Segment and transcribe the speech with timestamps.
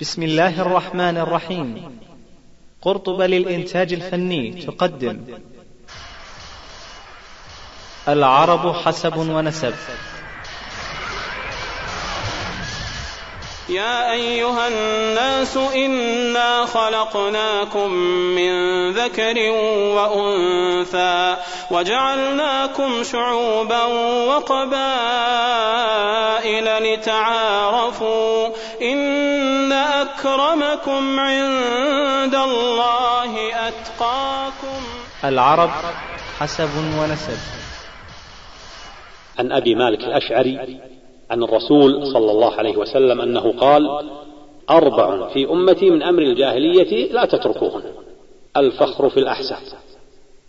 [0.00, 1.98] بسم الله الرحمن الرحيم.
[2.82, 5.20] قرطبة للإنتاج الفني تقدم.
[8.08, 9.74] العرب حسب ونسب.
[13.74, 17.90] يا أيها الناس إنا خلقناكم
[18.34, 18.52] من
[18.90, 19.50] ذكر
[19.96, 21.36] وأنثى
[21.70, 23.84] وجعلناكم شعوبا
[24.28, 24.74] وقبائل
[26.94, 28.48] لتعارفوا
[28.82, 34.82] إن أكرمكم عند الله أتقاكم.
[35.24, 35.70] العرب
[36.40, 37.38] حسب ونسب.
[39.38, 40.93] عن أبي مالك الأشعري
[41.30, 44.10] عن الرسول صلى الله عليه وسلم أنه قال
[44.70, 47.82] أربع في أمتي من أمر الجاهلية لا تتركوهن
[48.56, 49.58] الفخر في الأحساب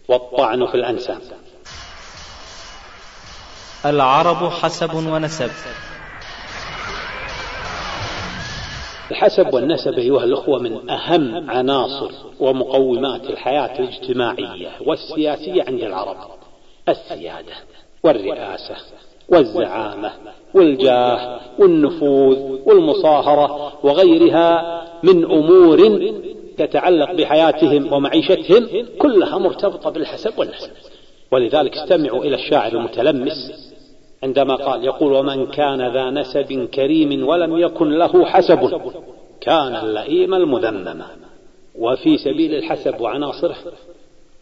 [0.08, 1.22] والطعن في الأنساب.
[3.86, 5.52] العرب حسب ونسب.
[9.12, 16.18] الحسب والنسب أيها الأخوة من أهم عناصر ومقومات الحياة الاجتماعية والسياسية عند العرب
[16.90, 17.54] السيادة
[18.04, 18.76] والرئاسة.
[19.30, 20.12] والزعامة
[20.54, 26.12] والجاه والنفوذ والمصاهرة وغيرها من أمور
[26.58, 28.68] تتعلق بحياتهم ومعيشتهم
[29.00, 30.70] كلها مرتبطة بالحسب والنسب
[31.32, 33.52] ولذلك استمعوا إلى الشاعر المتلمس
[34.24, 38.60] عندما قال يقول ومن كان ذا نسب كريم ولم يكن له حسب
[39.42, 41.02] كان اللئيم المذمم.
[41.80, 43.56] وفي سبيل الحسب وعناصره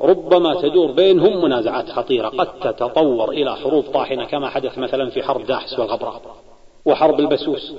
[0.01, 5.45] ربما تدور بينهم منازعات خطيرة قد تتطور إلى حروب طاحنة كما حدث مثلا في حرب
[5.45, 6.21] داحس والغبراء
[6.85, 7.73] وحرب البسوس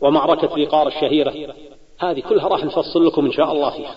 [0.00, 1.54] ومعركة ذيقار الشهيرة.
[1.98, 3.94] هذه كلها راح نفصل لكم إن شاء الله فيها.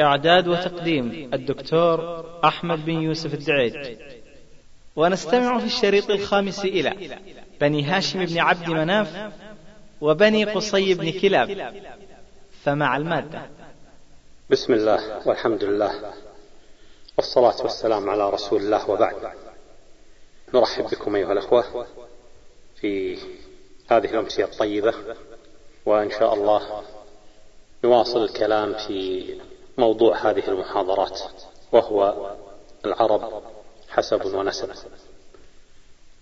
[0.00, 3.98] إعداد وتقديم الدكتور أحمد بن يوسف الدعيج
[4.96, 6.92] ونستمع في الشريط الخامس إلى
[7.60, 9.32] بني هاشم بن عبد مناف
[10.00, 11.72] وبني قصي بن كلاب.
[12.62, 13.42] فمع المادة.
[14.50, 15.90] بسم الله والحمد لله.
[17.16, 19.32] والصلاة والسلام على رسول الله وبعد.
[20.54, 21.86] نرحب بكم أيها الأخوة
[22.80, 23.18] في
[23.90, 24.94] هذه الأمسية الطيبة
[25.86, 26.82] وإن شاء الله
[27.84, 29.40] نواصل الكلام في
[29.78, 31.20] موضوع هذه المحاضرات
[31.72, 32.32] وهو
[32.84, 33.42] العرب
[33.88, 34.70] حسب ونسب.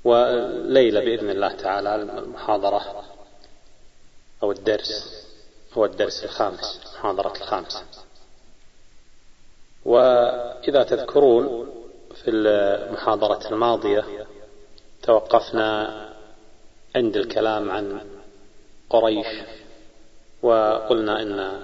[0.04, 3.04] والليلة بإذن الله تعالى المحاضرة
[4.42, 5.24] أو الدرس
[5.72, 7.82] هو الدرس الخامس المحاضرة الخامسة.
[9.84, 11.70] وإذا تذكرون
[12.24, 14.26] في المحاضرة الماضية
[15.02, 16.00] توقفنا
[16.96, 18.00] عند الكلام عن
[18.90, 19.26] قريش
[20.42, 21.60] وقلنا إن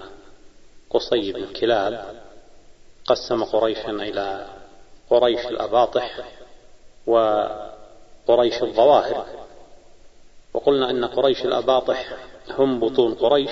[0.91, 2.20] قصي بن كلاب
[3.06, 4.47] قسم قريشا إلى
[5.10, 6.20] قريش الأباطح
[7.06, 9.26] وقريش الظواهر.
[10.54, 12.16] وقلنا إن قريش الأباطح
[12.58, 13.50] هم بطون قريش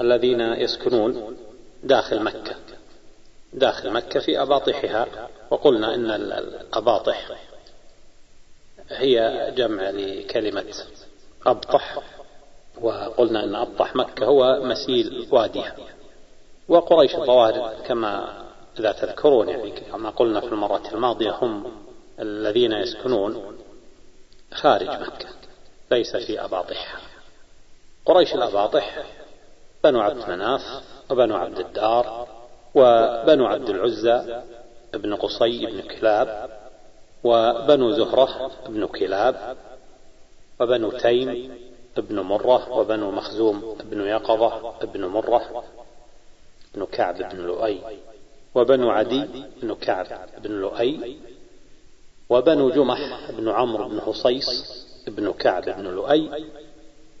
[0.00, 1.36] الذين يسكنون
[1.82, 2.63] داخل مكة.
[3.54, 7.30] داخل مكة في أباطحها وقلنا إن الأباطح
[8.90, 10.74] هي جمع لكلمة
[11.46, 11.98] أبطح.
[12.80, 15.76] وقلنا أن أبطح مكة هو مسيل واديها.
[16.68, 18.42] وقريش الظواهر كما
[18.78, 21.72] إذا تذكرون يعني كما قلنا في المرة الماضية هم
[22.20, 23.58] الذين يسكنون
[24.52, 25.28] خارج مكة
[25.90, 27.00] ليس في أباطحها.
[28.06, 29.02] قريش الأباطح
[29.84, 32.33] بنو عبد مناف وبنو عبد الدار
[32.74, 34.42] وبنو عبد العزى
[34.94, 36.50] ابن قصي بن كلاب
[37.24, 39.56] وبنو زهرة ابن كلاب
[40.60, 41.50] وبنو تيم
[41.98, 45.64] ابن مرة وبنو مخزوم ابن يقظة ابن مرة
[46.74, 47.80] بن كعب بن لؤي
[48.54, 49.24] وبنو عدي
[49.62, 50.06] بن كعب
[50.38, 51.18] بن لؤي
[52.30, 56.30] وبنو جمح بن عمرو بن حصيص بن كعب بن لؤي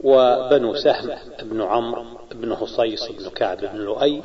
[0.00, 1.10] وبنو سهم
[1.42, 4.22] بن عمرو بن حصيص بن كعب بن لؤي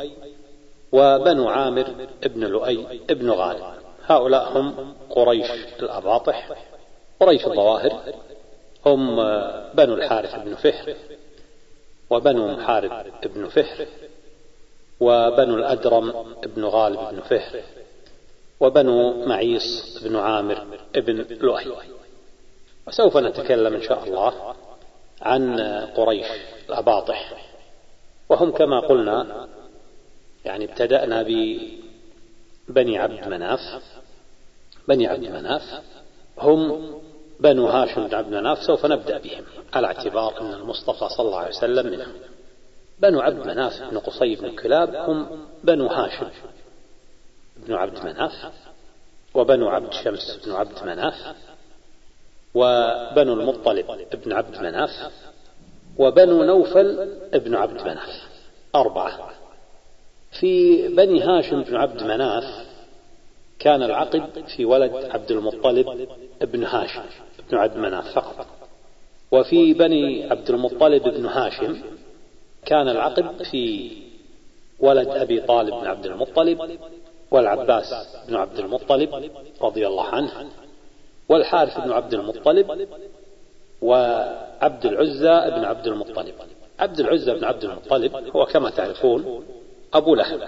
[0.92, 3.64] وبنو عامر بن لؤي بن غالب.
[4.06, 6.50] هؤلاء هم قريش الأباطح
[7.20, 8.14] قريش الظواهر.
[8.86, 9.16] هم
[9.74, 10.96] بنو الحارث بن فهر
[12.10, 13.88] وبنو محارب بن فهر
[15.00, 17.62] وبنو الأدرم بن غالب بن فهر
[18.60, 20.66] وبنو معيص بن عامر
[20.96, 21.72] بن لؤي.
[22.88, 24.56] وسوف نتكلم إن شاء الله
[25.22, 25.60] عن
[25.96, 26.28] قريش
[26.70, 27.34] الأباطح.
[28.30, 29.48] وهم كما قلنا
[30.46, 31.24] يعني ابتدأنا
[32.70, 33.60] ببني عبد مناف.
[34.88, 35.82] بني عبد مناف
[36.40, 36.92] هم
[37.40, 39.44] بنو هاشم بن عبد مناف سوف نبدأ بهم
[39.74, 42.14] على اعتبار أن المصطفى صلى الله عليه وسلم منهم.
[43.00, 46.28] بنو عبد مناف بن قصي بن كلاب هم بنو هاشم
[47.58, 48.32] بن عبد مناف
[49.34, 51.36] وبنو عبد شمس بن عبد مناف
[52.56, 53.86] وبنو المطلب
[54.26, 55.12] بن عبد مناف
[55.98, 58.30] وبنو نوفل بن عبد مناف.
[58.76, 59.39] أربعة.
[60.32, 62.44] في بني هاشم بن عبد مناف
[63.60, 66.08] كان العقد في ولد عبد المطلب
[66.42, 67.02] بن هاشم
[67.52, 68.48] بن عبد مناف فقط.
[69.32, 71.82] وفي بني عبد المطلب بن هاشم
[72.66, 73.92] كان العقد في
[74.80, 76.80] ولد أبي طالب بن عبد المطلب
[77.32, 79.32] والعباس بن عبد المطلب
[79.62, 80.50] رضي الله عنه
[81.30, 82.88] والحارث بن عبد المطلب
[83.82, 86.34] وعبد العزى بن عبد المطلب.
[86.80, 89.46] عبد العزى بن عبد المطلب هو كما تعرفون
[89.94, 90.48] أبو لهب.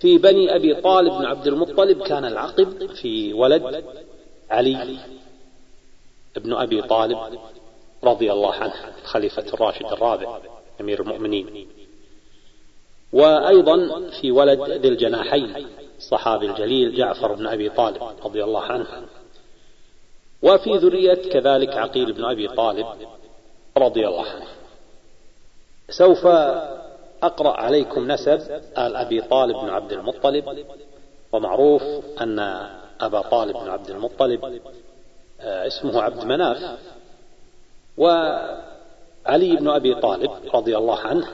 [0.00, 3.84] في بني أبي طالب بن عبد المطلب كان العقد في ولد
[4.50, 4.98] علي
[6.36, 7.18] بن أبي طالب
[8.04, 10.38] رضي الله عنه الخليفة الراشد الرابع
[10.80, 11.68] أمير المؤمنين.
[13.12, 15.66] وأيضا في ولد ذي الجناحين
[15.98, 18.86] الصحابي الجليل جعفر بن أبي طالب رضي الله عنه.
[20.42, 22.86] وفي ذرية كذلك عقيل بن أبي طالب
[23.76, 24.46] رضي الله عنه.
[25.90, 26.26] سوف
[27.22, 28.40] أقرأ عليكم نسب
[28.78, 30.66] آل أبي طالب بن عبد المطلب
[31.32, 31.82] ومعروف
[32.20, 32.38] أن
[33.00, 34.60] أبا طالب بن عبد المطلب
[35.40, 36.78] آه، اسمه عبد مناف
[37.98, 41.28] وعلي بن أبي طالب رضي الله عنه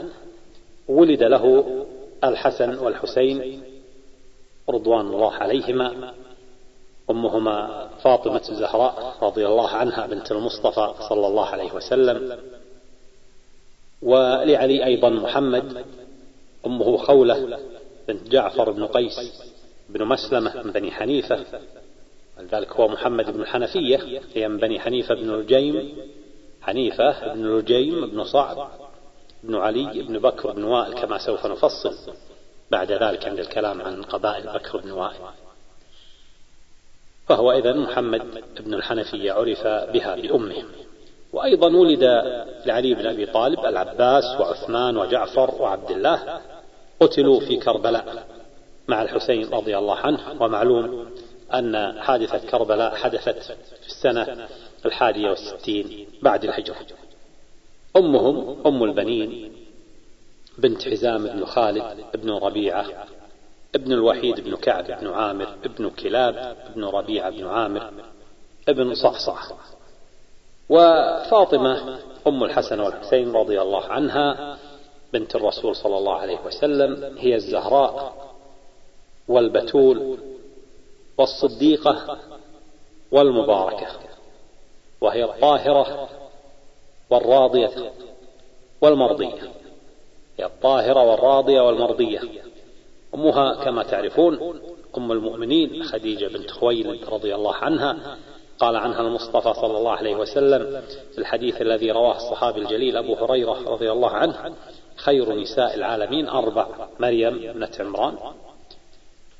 [0.88, 1.64] ولد له
[2.24, 3.62] الحسن والحسين
[4.68, 6.14] رضوان الله عليهما
[7.10, 12.38] أمهما فاطمة الزهراء رضي الله عنها بنت المصطفى صلى الله عليه وسلم.
[14.02, 15.84] ولعلي أيضا محمد
[16.66, 17.58] أمه خولة
[18.08, 19.42] بنت جعفر بن قيس
[19.88, 21.44] بن مسلمة من بني حنيفة
[22.38, 25.96] ولذلك هو محمد بن الحنفية هي من بني حنيفة بن الجيم
[26.62, 28.70] حنيفة بن الجيم بن صعب
[29.42, 32.12] بن علي بن بكر بن وائل كما سوف نفصل
[32.70, 35.20] بعد ذلك عند الكلام عن قبائل بكر بن وائل.
[37.28, 40.64] فهو إذا محمد بن الحنفية عرف بها بأمه.
[41.32, 42.04] وأيضا ولد
[42.66, 46.40] لعلي بن أبي طالب العباس وعثمان وجعفر وعبد الله
[47.00, 48.26] قتلوا في كربلاء
[48.88, 50.42] مع الحسين رضي الله عنه.
[50.42, 51.06] ومعلوم
[51.54, 53.38] أن حادثة كربلاء حدثت
[53.82, 54.48] في السنة
[54.86, 56.76] الحادية والستين بعد الهجرة.
[57.96, 59.52] أمهم أم البنين
[60.58, 61.84] بنت حزام بن خالد
[62.14, 62.86] بن ربيعة
[63.74, 67.90] ابن الوحيد بن كعب بن عامر ابن كلاب بن ربيعة بن عامر
[68.68, 69.36] ابن صعصع
[70.72, 74.58] وفاطمة أم الحسن والحسين رضي الله عنها
[75.12, 78.14] بنت الرسول صلى الله عليه وسلم هي الزهراء
[79.28, 80.18] والبتول
[81.18, 82.18] والصديقة
[83.12, 83.86] والمباركة
[85.00, 86.08] وهي الطاهرة
[87.10, 87.92] والراضية
[88.80, 89.52] والمرضية.
[90.38, 92.20] هي الطاهرة والراضية والمرضية.
[93.14, 94.60] أمها كما تعرفون
[94.98, 98.18] أم المؤمنين خديجة بنت خويلد رضي الله عنها
[98.62, 100.82] قال عنها المصطفى صلى الله عليه وسلم
[101.12, 104.54] في الحديث الذي رواه الصحابي الجليل أبو هريرة رضي الله عنه
[104.96, 106.66] خير نساء العالمين أربع
[106.98, 108.14] مريم ابنة عمران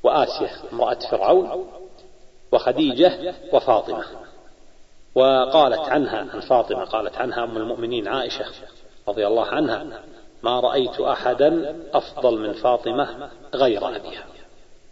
[0.03, 1.67] وآسية امرأة فرعون
[2.51, 4.03] وخديجة وفاطمة.
[5.15, 8.45] وقالت عنها عن فاطمة قالت عنها أم المؤمنين عائشة
[9.07, 10.03] رضي الله عنها
[10.43, 14.25] ما رأيت أحدا أفضل من فاطمة غير أبيها.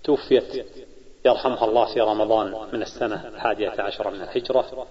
[0.04, 0.66] توفيت
[1.26, 4.88] يرحمها الله في رمضان من السنة الحادية عشرة من الهجرة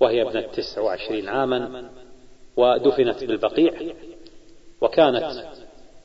[0.00, 1.90] وهي ابنة تسع وعشرين عاما
[2.56, 3.72] ودفنت بالبقيع
[4.80, 5.44] وكانت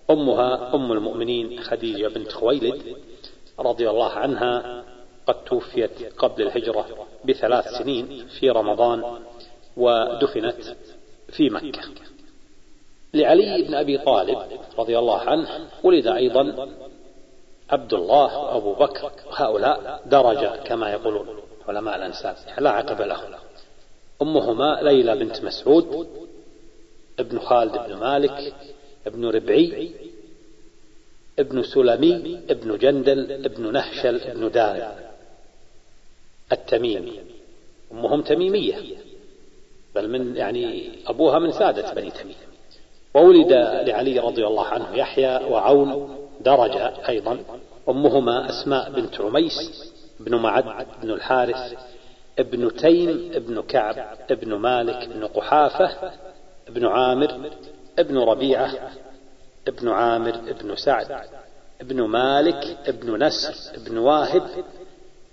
[0.09, 2.97] أمها أم المؤمنين خديجة بنت خويلد
[3.59, 4.83] رضي الله عنها
[5.27, 9.19] قد توفيت قبل الهجرة بثلاث سنين في رمضان
[9.77, 10.75] ودفنت
[11.29, 11.81] في مكة.
[13.13, 14.37] لعلي بن أبي طالب
[14.79, 16.69] رضي الله عنه ولد أيضا
[17.69, 21.27] عبد الله وأبو بكر هؤلاء درجة كما يقولون
[21.67, 23.31] علماء الأنساب لا عقب لهم.
[24.21, 26.07] أمهما ليلى بنت مسعود
[27.19, 28.53] ابن خالد بن مالك
[29.07, 29.91] ابن ربعي
[31.39, 34.95] ابن سلمي ابن جندل ابن نهشل ابن دار
[36.51, 37.19] التميمي.
[37.91, 38.97] أمهم تميمية
[39.95, 42.35] بل من يعني أبوها من سادة بني تميم.
[43.13, 43.51] وولد
[43.87, 47.39] لعلي رضي الله عنه يحيى وعون درجة أيضا.
[47.89, 51.73] أمهما أسماء بنت عميس بن معد بن الحارث
[52.39, 56.11] ابن تيم ابن كعب ابن مالك ابن قحافة
[56.67, 57.51] ابن عامر
[57.99, 58.91] ابن ربيعة
[59.67, 61.21] ابن عامر ابن سعد
[61.81, 64.43] ابن مالك ابن نسر ابن واهب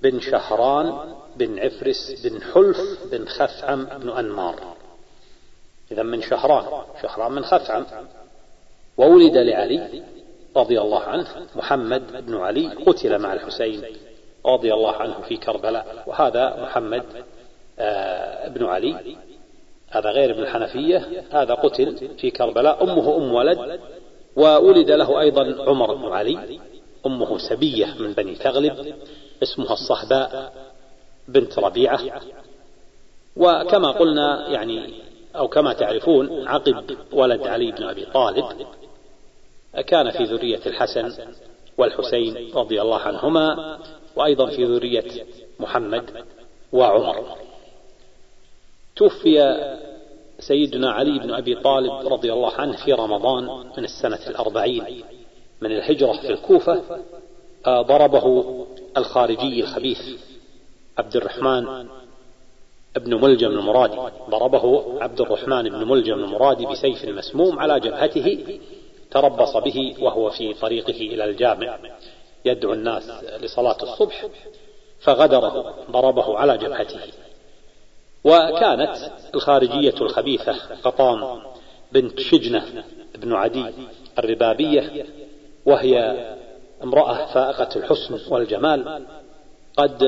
[0.02, 2.78] بن شهران بن عفرس بن حلف
[3.12, 4.76] بن خثعم بن أنمار.
[5.92, 7.86] إذا من شهران شهران من خثعم.
[8.96, 10.02] وولد لعلي
[10.56, 13.82] رضي الله عنه محمد بن علي قتل مع الحسين
[14.46, 17.04] رضي الله عنه في كربلاء وهذا محمد
[17.78, 19.16] آه بن علي
[19.90, 23.80] هذا غير ابن الحنفية هذا قتل في كربلاء أمه أم ولد
[24.36, 26.60] وولد له أيضا عمر بن علي
[27.06, 28.94] أمه سبية من بني تغلب
[29.42, 30.52] اسمها الصهباء
[31.28, 32.00] بنت ربيعة
[33.36, 34.94] وكما قلنا يعني
[35.36, 38.44] أو كما تعرفون عقب ولد علي بن أبي طالب
[39.80, 41.12] كان في ذرية الحسن
[41.78, 43.78] والحسين رضي الله عنهما
[44.16, 45.26] وأيضا في ذرية
[45.60, 46.24] محمد
[46.72, 47.36] وعمر.
[48.96, 49.54] توفي
[50.38, 53.44] سيدنا علي بن أبي طالب رضي الله عنه في رمضان
[53.78, 55.04] من السنة الأربعين
[55.60, 56.82] من الهجرة في الكوفة
[57.66, 58.44] آه، ضربه
[58.96, 60.00] الخارجي الخبيث
[60.98, 61.86] عبد الرحمن
[62.96, 63.96] ابن ملجم المرادي.
[64.30, 68.58] ضربه عبد الرحمن بن ملجم المرادي بسيف مسموم على جبهته
[69.14, 71.78] تربص به وهو في طريقه إلى الجامع
[72.44, 74.26] يدعو الناس لصلاة الصبح
[75.00, 77.00] فغدره ضربه على جبهته.
[78.24, 78.96] وكانت
[79.34, 81.42] الخارجية الخبيثة قطام
[81.92, 83.64] بنت شجنة بن عدي
[84.18, 85.06] الربابية
[85.66, 85.96] وهي
[86.82, 89.06] امرأة فائقة الحسن والجمال
[89.76, 90.04] قد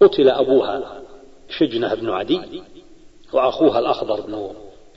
[0.00, 1.02] قتل أبوها
[1.48, 2.62] شجنة بن عدي
[3.32, 4.34] وأخوها الأخضر بن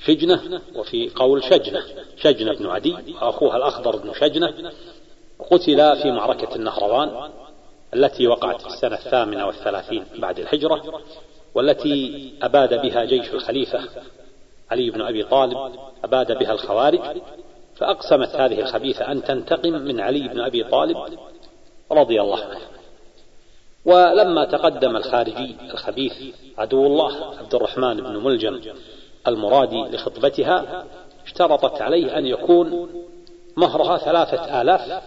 [0.07, 1.83] شجنة وفي قول شجنة.
[2.17, 4.71] شجنة بن عدي وأخوها الأخضر بن شجنة
[5.51, 7.31] قتلا في معركة النهروان
[7.93, 11.01] التي وقعت في السنة الثامنة والثلاثين بعد الهجرة
[11.55, 13.79] والتي أباد بها جيش الخليفة
[14.71, 15.57] علي بن أبي طالب
[16.03, 16.99] أباد بها الخوارج
[17.75, 20.97] فأقسمت هذه الخبيثة أن تنتقم من علي بن أبي طالب
[21.91, 22.59] رضي الله عنه.
[23.85, 26.13] ولما تقدم الخارجي الخبيث
[26.57, 28.61] عدو الله عبد الرحمن بن ملجم
[29.27, 30.85] المرادي لخطبتها
[31.25, 32.89] اشترطت عليه أن يكون
[33.57, 35.03] مهرها ثلاثة آلاف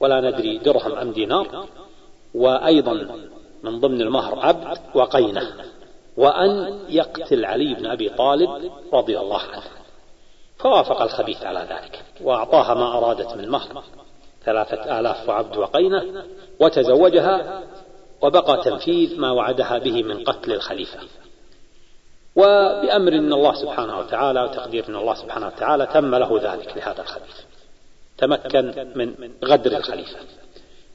[0.00, 1.66] ولا ندري درهم أم دينار
[2.34, 2.92] وأيضا
[3.62, 5.52] من ضمن المهر عبد وقينة
[6.16, 9.62] وأن يقتل علي بن أبي طالب رضي الله عنه.
[10.58, 13.82] فوافق الخبيث على ذلك وأعطاها ما أرادت من مهر
[14.44, 16.24] ثلاثة آلاف وعبد وقينة
[16.60, 17.62] وتزوجها
[18.22, 20.98] وبقى تنفيذ ما وعدها به من قتل الخليفة.
[22.38, 27.36] وبأمر من الله سبحانه وتعالى وتقدير من الله سبحانه وتعالى تم له ذلك لهذا الخبيث
[28.18, 30.18] تمكن من غدر الخليفة.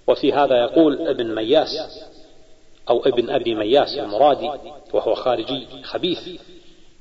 [0.08, 2.04] وفي هذا يقول ابن مياس
[2.90, 4.52] أو ابن أبي مياس المرادي
[4.94, 6.42] وهو خارجي خبيث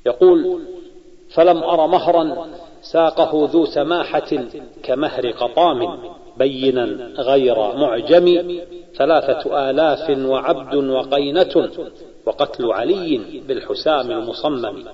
[0.07, 0.63] يقول
[1.35, 2.49] فلم أر مهرا
[2.83, 4.47] ساقه ذو سماحة
[4.83, 5.99] كمهر قطام
[6.43, 6.85] بينا
[7.19, 8.27] غير معجم
[8.97, 11.69] ثلاثة آلاف وعبد وقينة
[12.27, 14.85] وقتل علي بالحسام المصمم.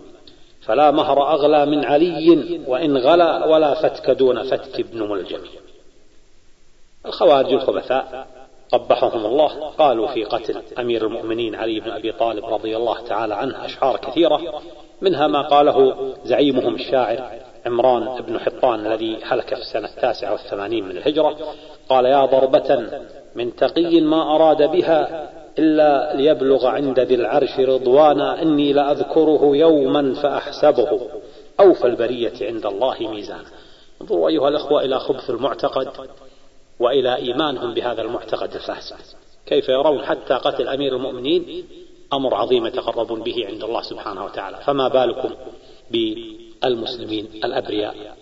[0.63, 5.41] فلا مهر أغلى من علي وإن غلا ولا فتك دون فتك ابن ملجم.
[7.07, 8.27] الخوارج الخبثاء
[8.73, 13.65] قبحهم الله قالوا في قتل أمير المؤمنين علي بن أبي طالب رضي الله تعالى عنه
[13.65, 14.63] أشعار كثيرة
[15.01, 20.97] منها ما قاله زعيمهم الشاعر عمران بن حطان الذي هلك في السنة التاسعة والثمانين من
[20.97, 21.37] الهجرة
[21.89, 22.91] قال يا ضربة
[23.35, 31.01] من تقي ما أراد بها إلا ليبلغ عند ذي العرش رضوانا إني لأذكره يوما فأحسبه
[31.61, 33.51] أوفى البرية عند الله ميزانا.
[34.03, 35.89] انظروا أيها الأخوة إلى خبث المعتقد
[36.81, 38.97] وإلى إيمانهم بهذا المعتقد الفاسد.
[39.47, 41.65] كيف يرون حتى قتل أمير المؤمنين؟
[42.13, 44.57] أمر عظيم يتقربون به عند الله سبحانه وتعالى.
[44.57, 45.31] فما بالكم
[46.63, 48.17] بالمسلمين الأبرياء.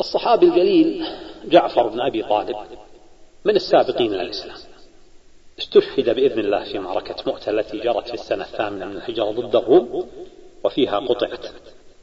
[0.00, 1.06] الصحابي الجليل
[1.44, 2.56] جعفر بن أبي طالب
[3.44, 4.56] من السابقين إلى الإسلام.
[5.58, 10.08] استشهد بإذن الله في معركة مؤتة التي جرت في السنة الثامنة من الهجرة ضد الروم
[10.64, 11.46] وفيها قطعت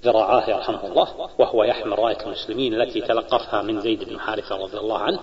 [0.04, 4.98] ذراعاه يرحمه الله وهو يحمل رأية المسلمين التي تلقفها من زيد بن حارثة رضي الله
[4.98, 5.20] عنه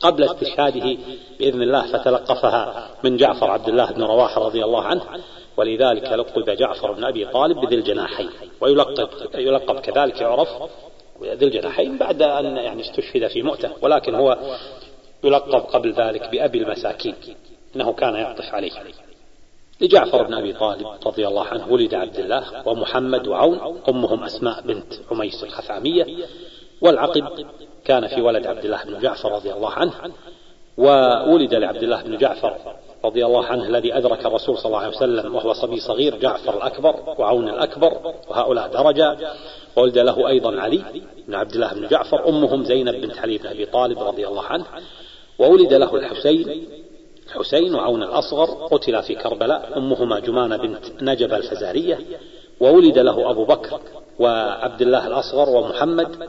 [0.00, 0.96] قبل استشهاده
[1.38, 5.02] بإذن الله فتلقفها من جعفر عبد الله بن رواحة رضي الله عنه
[5.58, 10.48] ولذلك لقب جعفر بن أبي طالب بذي الجناحين ويلقب يلقب كذلك يعرف
[11.22, 14.56] ذي الجناحين بعد أن يعني استشهد في مؤتة ولكن هو
[15.24, 17.14] يلقب قبل ذلك بأبي المساكين
[17.76, 18.70] إنه كان يعطف عليه.
[19.80, 24.94] لجعفر بن أبي طالب رضي الله عنه ولد عبد الله ومحمد وعون أمهم أسماء بنت
[25.10, 26.06] عميس الخثامية
[26.80, 27.46] والعقب
[27.84, 29.92] كان في ولد عبد الله بن جعفر رضي الله عنه
[30.78, 32.56] وولد لعبد الله بن جعفر
[33.04, 36.94] رضي الله عنه الذي أدرك الرسول صلى الله عليه وسلم وهو صبي صغير جعفر الأكبر
[37.18, 39.16] وعون الأكبر وهؤلاء درجة.
[39.76, 40.82] وولد له أيضا علي
[41.28, 44.64] بن عبد الله بن جعفر أمهم زينب بنت علي بن أبي طالب رضي الله عنه.
[45.38, 46.68] وولد له الحسين
[47.26, 51.98] الحسين وعون الأصغر قتل في كربلاء أمهما جمانة بنت نجب الفزارية.
[52.60, 53.80] وولد له أبو بكر
[54.18, 56.28] وعبد الله الأصغر ومحمد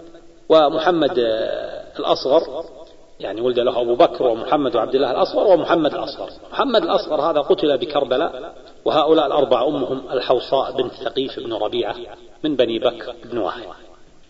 [0.50, 1.14] ومحمد
[2.00, 2.64] الأصغر
[3.20, 6.30] يعني ولد له أبو بكر ومحمد وعبد الله الأصغر ومحمد الأصغر.
[6.52, 8.54] محمد الأصغر هذا قتل بكربلاء
[8.86, 11.96] وهؤلاء الأربع أمهم الحوصاء بنت ثقيف بن ربيعة
[12.44, 13.64] من بني بكر بن واحد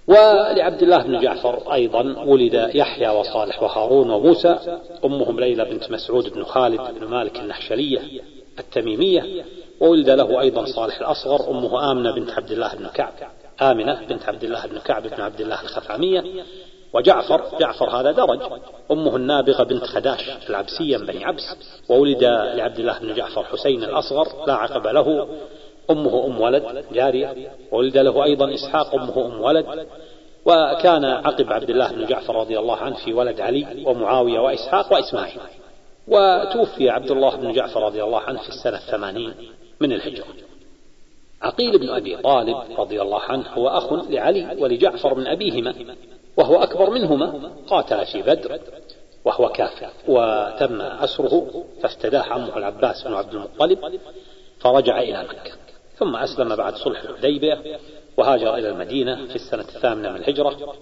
[0.08, 6.43] ولعبد الله بن جعفر أيضا ولد يحيى وصالح وهارون وموسى أمهم ليلى بنت مسعود بن
[6.43, 8.22] خالد بن مالك النحشلية
[8.60, 9.46] التميمية.
[9.79, 13.13] وولد له أيضا صالح الأصغر أمه آمنة بنت عبد الله بن كعب
[13.62, 16.24] آمنة بنت عبد الله بن كعب بن عبد الله الخثعمية.
[16.93, 18.39] وجعفر جعفر هذا درج.
[18.91, 21.55] أمه النابغة بنت خداش العبسية من بني عبس.
[21.89, 25.27] وولد لعبد الله بن جعفر حسين الأصغر لا عقب له.
[25.91, 27.51] أمه أم ولد جارية.
[27.72, 29.88] وولد له أيضا إسحاق أمه أم ولد.
[30.46, 35.39] وكان عقب عبد الله بن جعفر رضي الله عنه في ولد علي ومعاوية وإسحاق وإسماعيل.
[36.08, 39.34] وتوفي عبد الله بن جعفر رضي الله عنه في السنة الثمانين
[39.79, 40.25] من الهجرة.
[41.41, 45.75] عقيل بن أبي طالب رضي الله عنه هو أخ لعلي ولجعفر من أبيهما.
[46.39, 47.51] وهو أكبر منهما.
[47.67, 48.60] قاتل في بدر
[49.25, 49.89] وهو كافر.
[50.08, 54.00] وتم أسره فافتداه عمه العباس بن عبد المطلب
[54.60, 55.51] فرجع إلى مكة.
[55.98, 57.79] ثم أسلم بعد صلح الحديبية
[58.17, 60.75] وهاجر إلى المدينة في السنة الثامنة من الهجرة.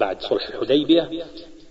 [0.00, 1.10] بعد صلح الحديبية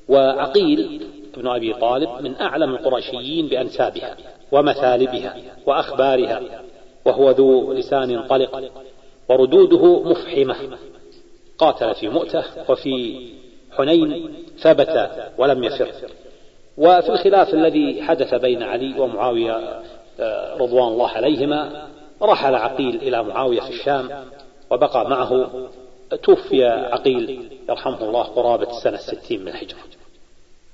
[0.10, 4.18] وعقيل بن أبي طالب من أعلم القرشيين بأنسابها
[4.52, 6.42] ومثالبها وأخبارها
[7.06, 8.72] وهو ذو لسان طلق
[9.30, 10.56] وردوده مفحمة.
[11.60, 13.26] قاتل في مؤتة وفي
[13.78, 15.92] حنين ثبت ولم يفر.
[16.78, 19.82] وفي الخلاف الذي حدث بين علي ومعاوية
[20.20, 21.88] آه، رضوان الله عليهما
[22.22, 24.10] رحل عقيل إلى معاوية في الشام
[24.72, 25.50] وبقى معه.
[26.24, 29.80] توفي عقيل يرحمه الله قرابة السنة الستين من الهجرة.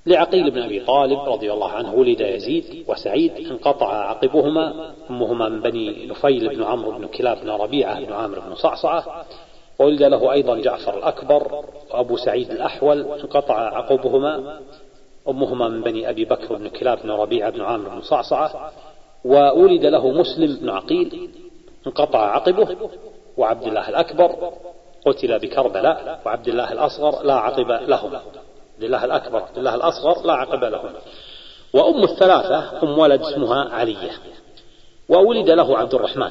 [0.06, 6.06] لعقيل بن أبي طالب رضي الله عنه ولد يزيد وسعيد انقطع عقبهما أمهما من بني
[6.06, 9.26] نفيل بن عمرو بن كلاب بن ربيعة بن عامر بن صعصعة.
[9.80, 14.60] وولد له أيضا جعفر الأكبر وأبو سعيد الأحول انقطع عقبهما.
[15.28, 18.72] أمهما من بني أبي بكر بن كلاب بن ربيعة بن عامر بن صعصعة.
[19.26, 21.30] وولد له مسلم بن عقيل
[21.88, 22.90] انقطع عقبه.
[23.38, 24.52] وعبد الله الأكبر
[25.06, 28.22] قتل بكربلاء وعبد الله الأصغر لا عقب لهما
[28.76, 31.00] عبد الله الأكبر عبد الله الأصغر لا عقب لهما
[31.74, 34.12] وأم الثلاثة أم ولد اسمها علية.
[35.10, 36.30] وولد له عبد الرحمن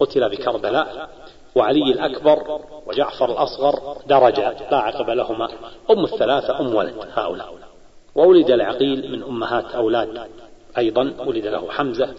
[0.00, 1.08] قتل بكربلاء.
[1.54, 5.48] وعلي الأكبر وجعفر الأصغر درجة لا عقب لهما.
[5.90, 7.54] أم الثلاثة أم ولد هؤلاء.
[8.14, 10.28] وولد العقيل من أمهات أولاد.
[10.78, 12.14] أيضا ولد له حمزة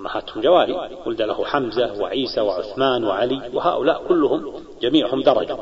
[0.00, 0.98] أمهاتهم جواري.
[1.06, 5.58] ولد له حمزة وعيسى وعثمان وعلي وهؤلاء كلهم جميعهم درجة.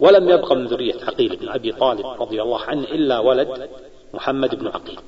[0.00, 3.68] ولم يبق من ذرية عقيل بن أبي طالب رضي الله عنه إلا ولد
[4.14, 4.98] محمد بن عقيل.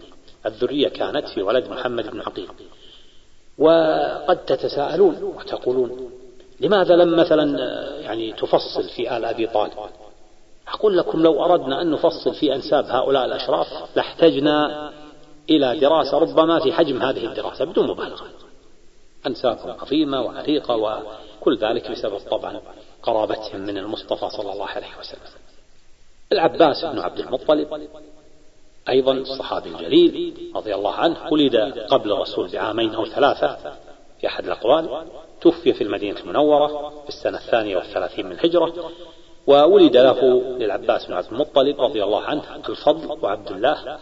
[0.47, 2.49] الذرية كانت في ولد محمد بن عقيل.
[3.59, 6.11] وقد تتساءلون وتقولون
[6.61, 7.59] لماذا لم مثلا
[8.01, 9.73] يعني تفصل في آل أبي طالب؟
[10.69, 13.67] أقول لكم لو أردنا أن نفصل في أنساب هؤلاء الأشراف
[13.97, 14.91] لاحتجنا
[15.51, 18.25] إلى دراسة ربما في حجم هذه الدراسة بدون مبالغة.
[19.27, 22.61] أنسابهم عظيمة وعريقة وكل ذلك بسبب طبعا
[23.03, 25.21] قرابتهم من المصطفى صلى الله عليه وسلم.
[26.33, 27.89] العباس بن عبد المطلب
[28.89, 31.57] أيضا الصحابي الجليل رضي الله عنه ولد
[31.91, 33.57] قبل الرسول بعامين أو ثلاثة
[34.21, 35.07] في أحد الأقوال.
[35.41, 38.91] توفي في المدينة المنورة في السنة الثانية والثلاثين من الهجرة
[39.47, 43.99] وولد له للعباس بن عبد المطلب رضي الله عنه الفضل وعبد الله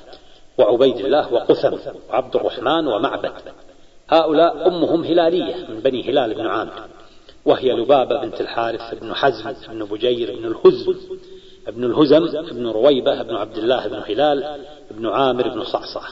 [0.59, 1.77] وعبيد الله وقثم
[2.11, 3.33] وعبد الرحمن ومعبد.
[4.09, 6.89] هؤلاء أمهم هلالية من بني هلال بن عامر
[7.45, 10.95] وهي لبابة بنت الحارث بن حزم بن بجير بن الهزم
[11.67, 16.03] بن الهزم بن رويبة بن عبد الله بن هلال بن عامر بن صعصع.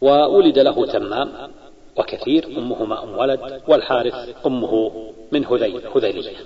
[0.00, 1.50] وولد له تمام
[1.98, 4.14] وكثير أمهما أم ولد والحارث
[4.46, 4.92] أمه
[5.32, 6.36] من هذيل هذيلية.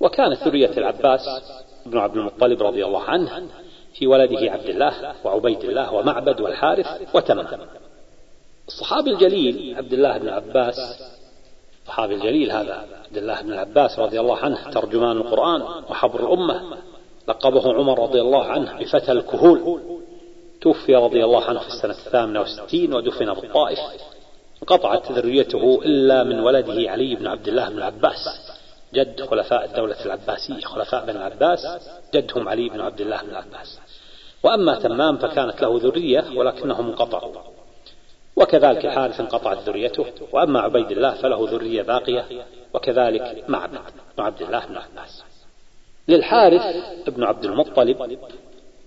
[0.00, 1.20] وكانت ذرية العباس
[1.86, 3.42] بن عبد المطلب رضي الله عنه
[3.94, 7.46] في ولده عبد الله وعبيد الله ومعبد والحارث وتمام.
[8.68, 10.76] الصحابي الجليل عبد الله بن عباس
[11.82, 12.74] الصحابي الجليل هذا
[13.06, 16.76] عبد الله بن العباس رضي الله عنه ترجمان القرآن وحبر الأمة
[17.28, 19.80] لقبه عمر رضي الله عنه بفتى الكهول.
[20.60, 23.78] توفي رضي الله عنه في السنة الثامنة والستين ودفن بالطائف.
[24.62, 28.28] انقطعت ذريته إلا من ولده علي بن عبد الله بن العباس
[28.94, 31.66] جد خلفاء الدولة العباسية خلفاء بن العباس
[32.14, 33.78] جدهم علي بن عبد الله بن العباس.
[34.42, 37.32] وأما تمام فكانت له ذرية ولكنهم انقطعوا.
[38.36, 42.24] وكذلك الحارث انقطعت ذريته وأما عبيد الله فله ذرية باقية
[42.74, 43.78] وكذلك معبد
[44.18, 45.22] بن عبد الله بن عباس
[46.08, 46.62] للحارث
[47.08, 48.18] ابن عبد المطلب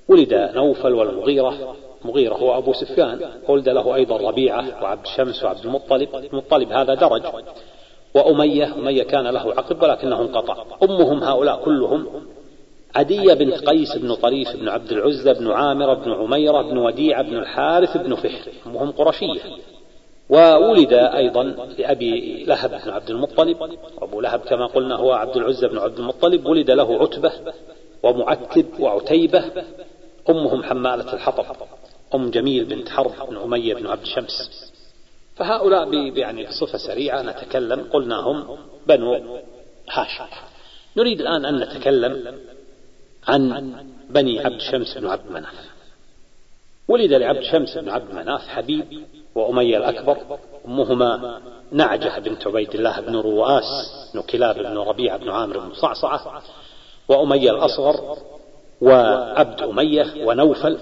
[0.08, 6.10] ولد نوفل والمغيرة مغيرة هو أبو سفيان ولد له أيضا ربيعة وعبد شمس وعبد المطلب
[6.16, 7.24] المطلب هذا درج.
[8.16, 10.64] وأمية أمية كان له عقب ولكنه انقطع.
[10.84, 12.08] أمهم هؤلاء كلهم
[12.96, 17.38] عدية بنت قيس بن طريف بن عبد العزة بن عامر بن عميرة بن وديعة بن
[17.38, 19.42] الحارث بن فهر أمهم قرشية.
[20.30, 21.44] وولد أيضا
[21.78, 23.58] لأبي لهب بن عبد المطلب.
[24.02, 27.32] أبو لهب كما قلنا هو عبد العزة بن عبد المطلب ولد له عتبة
[28.04, 29.44] ومعتب وعتيبة.
[30.30, 31.46] أمهم حمالة الحطب.
[32.16, 34.50] أم جميل بنت حرب بن أمية بن عبد شمس
[35.36, 37.90] فهؤلاء يعني بصفة سريعة نتكلم.
[37.94, 39.40] قلنا هم بنو
[39.92, 40.26] هاشم.
[40.98, 42.38] نريد الآن أن نتكلم
[43.28, 43.74] عن
[44.10, 45.54] بني عبد شمس بن عبد مناف
[46.88, 50.40] ولد لعبد شمس بن عبد مناف حبيب وأمية الأكبر.
[50.66, 53.66] أمهما نعجة بنت عبيد الله بن رواس
[54.14, 56.44] بن كلاب بن ربيعة بن عامر بن صعصعة.
[57.08, 58.18] وأمية الأصغر
[58.82, 60.78] وعبد أمية ونوفل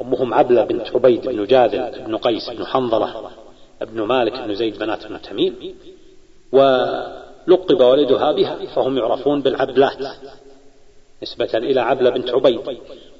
[0.00, 3.30] أمهم عبلة بنت عبيد بن جادل بن قيس بن حنظلة
[3.80, 5.74] بن مالك بن زيد بنات بن تميم
[6.52, 9.96] ولقب ولدها بها فهم يعرفون بالعبلات
[11.22, 12.60] نسبة إلى عبلة بنت عبيد.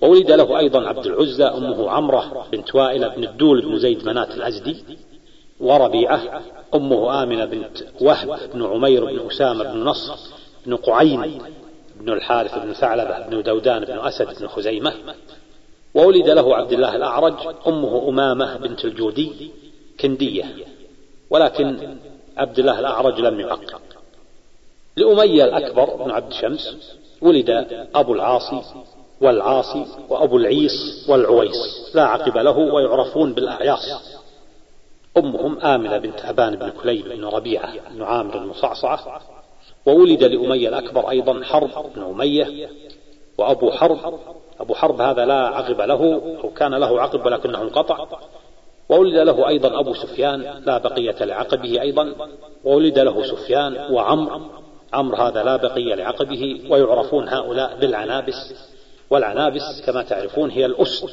[0.03, 4.85] وولد له أيضا عبد العزى أمه عمرة بنت وائلة بن الدول بن زيد منات الأزدي
[5.61, 6.43] وربيعة
[6.75, 10.15] أمه آمنة بنت وهب بن عمير بن أسامة بن نصر
[10.67, 11.41] بن قعين
[12.01, 14.93] بن الحارث بن ثعلبة بن دودان بن أسد بن خزيمة
[15.97, 17.35] وولد له عبد الله الأعرج
[17.67, 19.51] أمه أمامة بنت الجودي
[20.01, 20.45] كندية
[21.31, 21.97] ولكن
[22.37, 23.81] عبد الله الأعرج لم يعقق
[24.97, 26.77] لأمية الأكبر بن عبد شمس
[27.23, 27.51] ولد
[27.95, 28.63] أبو العاصي
[29.21, 34.17] والعاصي وأبو العيص والعويص لا عقب له ويعرفون بالأعياص.
[35.17, 39.21] أمهم آمنة بنت أبان بن كليب بن ربيعة بن عامر بن صعصعة
[39.87, 42.69] وولد لأمية الأكبر أيضا حرب بن أمية
[43.39, 44.19] وأبو حرب
[44.61, 48.07] أبو حرب هذا لا عقب له أو كان له عقب ولكنه انقطع.
[48.89, 52.15] وولد له أيضا أبو سفيان لا بقية لعقبه أيضا.
[52.65, 54.41] وولد له سفيان وعمر
[54.93, 56.61] عمرو هذا لا بقية لعقبه.
[56.71, 58.55] ويعرفون هؤلاء بالعنابس.
[59.11, 61.11] والعنابس كما تعرفون هي الأسد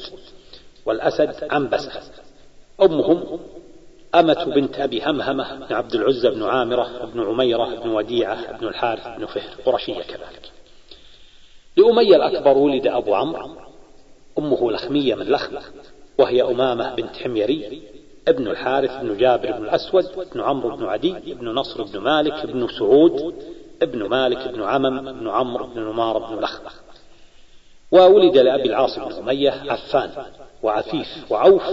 [0.86, 1.91] والأسد عنبسة.
[2.81, 3.39] أمهم
[4.15, 9.07] أمة بنت أبي همهمة بن عبد العزى بن عامرة بن عميرة بن وديعة بن الحارث
[9.17, 10.51] بن فهر قرشية كذلك.
[11.77, 13.49] لأمية الأكبر ولد أبو عمرو.
[14.39, 15.57] أمه لخمية من لخم
[16.17, 17.81] وهي أمامة بنت حميري
[18.27, 22.67] ابن الحارث بن جابر بن الأسود بن عمرو بن عدي بن نصر بن مالك بن
[22.67, 23.36] سعود
[23.81, 26.73] ابن مالك بن عمم بن عمرو بن نمار بن لخلخ
[27.91, 30.09] وولد لأبي العاص بن أمية عفان
[30.63, 31.63] وعفيف وعوف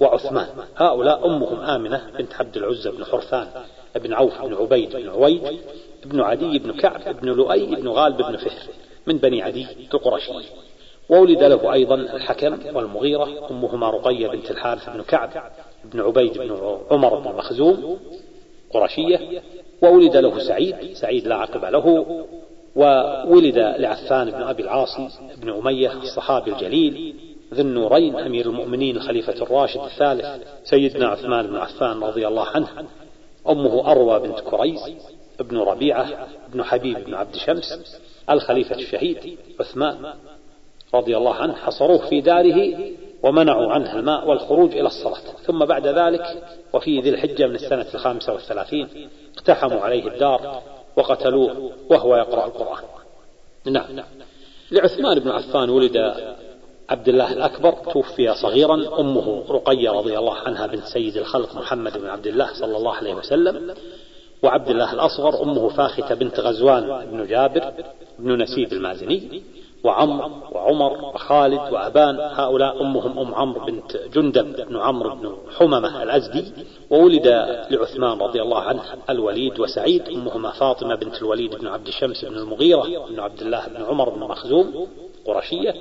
[0.00, 0.46] وعثمان.
[0.76, 3.48] هؤلاء أمهم آمنة بنت عبد العزى بن حرثان
[3.96, 5.42] بن عوف بن عبيد بن عويد
[6.04, 8.62] بن عدي بن كعب بن لؤي بن غالب بن فهر.
[9.06, 10.32] من بني عدي القرشي.
[11.08, 15.30] وولد له أيضا الحكم والمغيرة أمهما رقية بنت الحارث بن كعب
[15.84, 17.98] بن عبيد بن عمر بن مخزوم
[18.70, 19.42] قرشية.
[19.82, 22.06] وولد له سعيد سعيد لا عقب له.
[22.76, 24.96] وولد لعفان بن أبي العاص
[25.36, 27.14] بن أمية الصحابي الجليل
[27.54, 30.26] ذي النورين أمير المؤمنين الخليفة الراشد الثالث
[30.64, 32.68] سيدنا عثمان بن عفان رضي الله عنه.
[33.48, 34.80] أمه أروى بنت كريز
[35.40, 37.98] ابن ربيعة بن حبيب بن عبد شمس
[38.30, 40.14] الخليفة الشهيد عثمان
[40.94, 45.36] رضي الله عنه حصروه في داره ومنعوا عنه الماء والخروج إلى الصلاة.
[45.46, 50.62] ثم بعد ذلك وفي ذي الحجة من السنة الخامسة والثلاثين اقتحموا عليه الدار
[50.96, 52.84] وقتلوه وهو يقرأ القرآن.
[53.66, 54.04] نعم.
[54.70, 55.96] لعثمان بن عفان ولد
[56.88, 62.06] عبد الله الأكبر توفي صغيرا أمه رقية رضي الله عنها بنت سيد الخلق محمد بن
[62.06, 63.74] عبد الله صلى الله عليه وسلم
[64.42, 67.72] وعبد الله الأصغر أمه فاختة بنت غزوان بن جابر
[68.18, 69.42] بن نسيب المازني
[69.84, 76.44] وعمر وعمر وخالد وأبان هؤلاء أمهم أم عمرو بنت جندب بن عمرو بن حممة الأزدي
[76.90, 77.26] وولد
[77.70, 83.06] لعثمان رضي الله عنه الوليد وسعيد أمهما فاطمة بنت الوليد بن عبد الشمس بن المغيرة
[83.10, 84.88] بن عبد الله بن عمر بن مخزوم
[85.26, 85.74] قرشية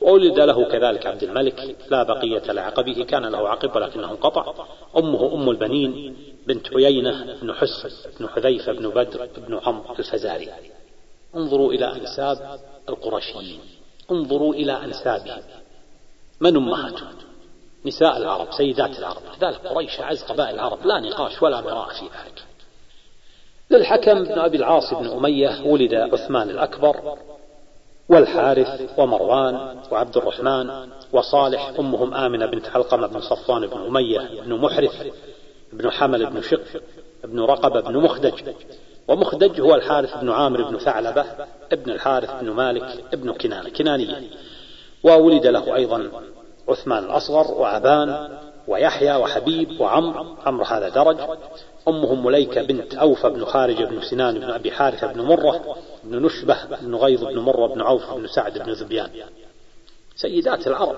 [0.00, 4.54] وولد له كذلك عبد الملك لا بقية لعقبه كان له عقب ولكنه انقطع.
[4.96, 10.48] أمه أم البنين بنت عيينة بن حسن بن حذيفة بن بدر بن عمرو الفزاري.
[11.36, 13.60] انظروا إلى أنساب القرشيين
[14.10, 15.42] انظروا إلى أنسابهم.
[16.40, 17.14] من أمهاتهم؟
[17.86, 19.22] نساء العرب سيدات العرب.
[19.40, 22.44] كذلك قريش أعز قبائل العرب لا نقاش ولا مراء في ذلك.
[23.70, 27.18] للحكم بن أبي العاص بن أمية ولد عثمان الأكبر
[28.08, 35.06] والحارث ومروان وعبد الرحمن وصالح أمهم آمنة بنت حلقمة بن صفوان بن أمية بن محرث
[35.72, 36.82] بن حمل بن شق
[37.24, 38.42] بن رقبة بن مخدج.
[39.08, 41.24] ومخدج هو الحارث بن عامر بن ثعلبة
[41.72, 44.22] ابن الحارث بن مالك ابن كنانة كنانية.
[45.02, 46.10] وولد له أيضا
[46.68, 51.16] عثمان الأصغر وعبان ويحيى وحبيب وعمر عمرو هذا درج.
[51.88, 56.56] أمهم مليكة بنت أوفى بن خارج بن سنان بن أبي حارثة بن مرة بن نشبة
[56.82, 59.10] بن غيظ بن مرة بن عوف بن سعد بن ذبيان.
[60.16, 60.96] سيدات العرب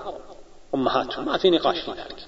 [0.75, 2.27] أمهاتهم ما في نقاش في ذلك.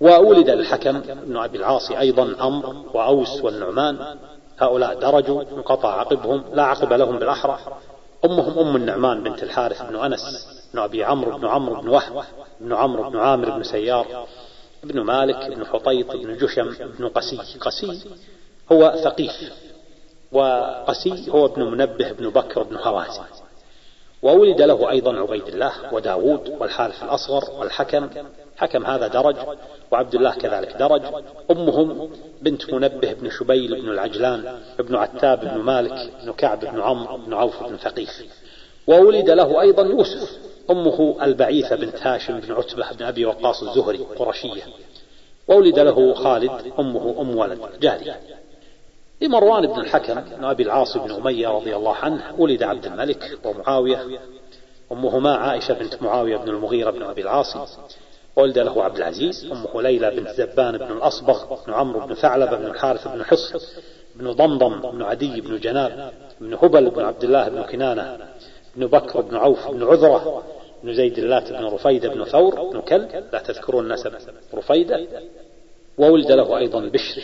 [0.00, 4.18] وولد الحكم بن أبي العاص أيضا عمرو وأوس والنعمان.
[4.62, 7.58] هؤلاء درجوا انقطع عقبهم لا عقب لهم بالأحرى.
[8.24, 12.24] أمهم أم النعمان بنت الحارث بن أنس بن أبي عمرو بن عمرو بن وهب
[12.60, 14.26] بن عمرو بن عامر بن سيار
[14.82, 17.58] بن مالك بن حطيط بن جشم بن قسي.
[17.60, 18.00] قسي
[18.72, 19.52] هو ثقيف
[20.32, 23.22] وقسي هو ابن منبه بن بكر بن هوازن
[24.22, 28.08] وولد له أيضا عبيد الله وداود والحارث الأصغر والحكم.
[28.56, 29.36] حكم هذا درج
[29.90, 31.02] وعبد الله كذلك درج.
[31.50, 32.10] أمهم
[32.42, 37.34] بنت منبه بن شبيل بن العجلان بن عتاب بن مالك بن كعب بن عمرو بن
[37.34, 38.22] عوف بن ثقيف.
[38.86, 40.38] وولد له أيضا يوسف
[40.70, 44.62] أمه البعيثة بنت هاشم بن عتبة بن أبي وقاص الزهري قرشية.
[45.48, 48.20] وولد له خالد أمه أم ولد جارية.
[49.22, 54.20] لمروان بن الحكم بن أبي العاص بن أمية رضي الله عنه ولد عبد الملك ومعاوية.
[54.92, 57.78] أمهما عائشة بنت معاوية بن المغيرة بن أبي العاص.
[58.36, 62.66] ولد له عبد العزيز أمه ليلى بنت زبان بن الأصبغ بن عمرو بن ثعلبة بن
[62.66, 63.58] الحارث بن حصن
[64.16, 68.18] بن ضمضم بن عدي بن جناب بن هبل بن عبد الله بن كنانة
[68.76, 70.42] بن بكر بن عوف بن عذرة
[70.82, 74.12] بن زيد اللات بن رفيدة بن ثور بن كلب لا تذكرون نسب
[74.54, 75.06] رفيدة.
[75.98, 77.22] وولد له أيضا بشر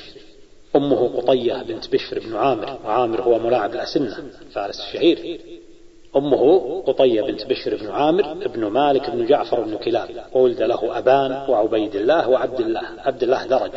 [0.77, 4.17] أمه قطية بنت بشر بن عامر وعامر هو ملاعب الأسنة
[4.53, 5.41] فارس الشهير.
[6.17, 10.09] أمه قطية بنت بشر بن عامر بن مالك بن جعفر بن كلاب.
[10.35, 13.71] وولد له أبان وعبيد الله وعبد الله عبد الله درج.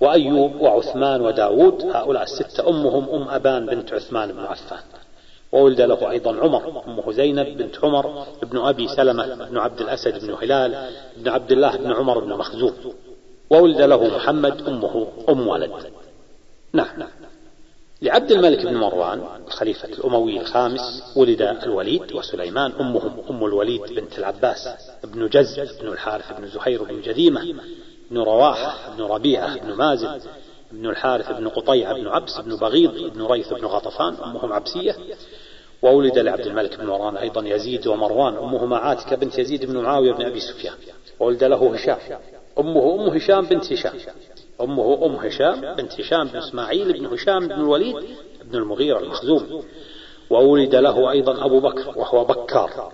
[0.00, 4.78] وأيوب وعثمان وداود هؤلاء الستة أمهم أم أبان بنت عثمان بن عفان.
[5.52, 10.34] وولد له أيضا عمر أمه زينب بنت عمر بن أبي سلمة بن عبد الأسد بن
[10.42, 12.74] هلال بن عبد الله بن عمر بن مخزوم.
[13.50, 15.70] وولد له محمد أمه أم ولد.
[16.72, 17.08] نعم.
[18.02, 24.68] لعبد الملك بن مروان الخليفة الأموي الخامس ولد الوليد وسليمان أمهم أم الوليد بنت العباس
[25.04, 27.54] بن جز بن الحارث بن زهير بن جذيمة
[28.10, 30.20] بن رواحة بن ربيعة بن مازن
[30.72, 34.96] بن الحارث بن قطيعة بن عبس بن بغيض بن ريث بن غطفان أمهم عبسية.
[35.82, 40.26] وولد لعبد الملك بن مروان أيضا يزيد ومروان أمهما عاتكة بنت يزيد بن معاوية بن
[40.26, 40.74] أبي سفيان.
[41.20, 41.98] وولد له هشام
[42.58, 43.92] أمه أم هشام بنت هشام.
[44.60, 47.96] أمه أم هشام بنت هشام بن إسماعيل بن هشام بن الوليد
[48.44, 49.64] بن المغيرة المخزوم.
[50.30, 52.92] وولد له أيضا أبو بكر وهو بكار.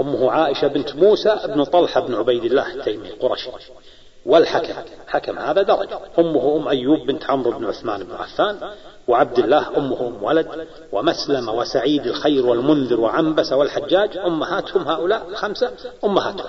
[0.00, 3.50] أمه عائشة بنت موسى بن طلحة بن عبيد الله التيمي القرشي.
[4.26, 4.74] والحكم
[5.06, 5.88] حكم هذا درج.
[6.18, 8.70] أمه أم أيوب بنت عمرو بن عثمان بن عفان
[9.08, 14.16] وعبد الله أمه أم ولد ومسلم وسعيد الخير والمنذر وعنبس والحجاج.
[14.16, 15.72] أمهاتهم هؤلاء الخمسة
[16.04, 16.40] أمهات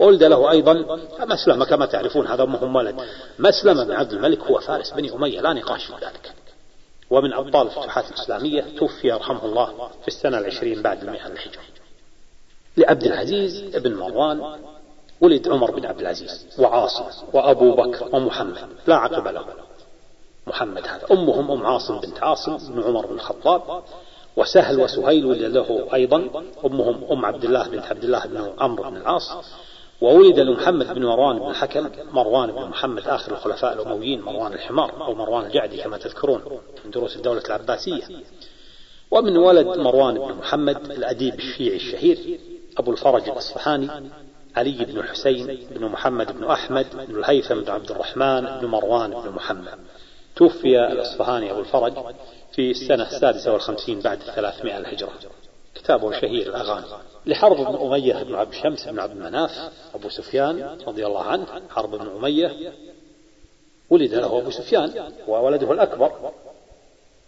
[0.00, 2.96] ولد له أيضا مسلمة كما تعرفون هذا أمهم ولد
[3.38, 6.32] مسلمة بن عبد الملك هو فارس بني أمية لا نقاش في ذلك.
[7.10, 11.62] ومن أبطال الفتوحات الإسلامية توفي رحمه الله في السنة العشرين بعد المئة الهجرة
[12.76, 14.58] لعبد العزيز بن مروان
[15.20, 18.56] ولد عمر بن عبد العزيز وعاصم وأبو بكر ومحمد.
[18.86, 19.44] لا عقب له
[20.46, 21.06] محمد هذا.
[21.10, 23.82] أمهم أم عاصم بنت عاصم بن عمر بن الخطاب
[24.36, 26.30] وسهل وسهيل ولد له أيضا.
[26.64, 29.32] أمهم أم عبد الله بنت عبد الله بن عمرو بن العاص
[30.00, 35.14] وولد لمحمد بن مروان بن الحكم مروان بن محمد آخر الخلفاء الأمويين مروان الحمار أو
[35.14, 38.02] مروان الجعدي كما تذكرون من دروس الدولة العباسية.
[39.10, 42.40] ومن ولد مروان بن محمد الأديب الشيعي الشهير
[42.78, 44.10] أبو الفرج الأصفهاني
[44.56, 49.30] علي بن الحسين بن محمد بن أحمد بن الهيثم بن عبد الرحمن بن مروان بن
[49.30, 49.78] محمد.
[50.36, 51.92] توفي الأصفهاني أبو الفرج
[52.52, 55.12] في السنة السادسة والخمسين بعد الثلاثمائة الهجرة.
[55.82, 56.86] كتابه شهير الأغاني.
[57.26, 59.50] لحرب بن أمية بن عبد شمس بن عبد مناف
[59.94, 62.72] أبو سفيان رضي الله عنه حرب بن أمية
[63.90, 66.32] ولد له أبو سفيان وولده الأكبر.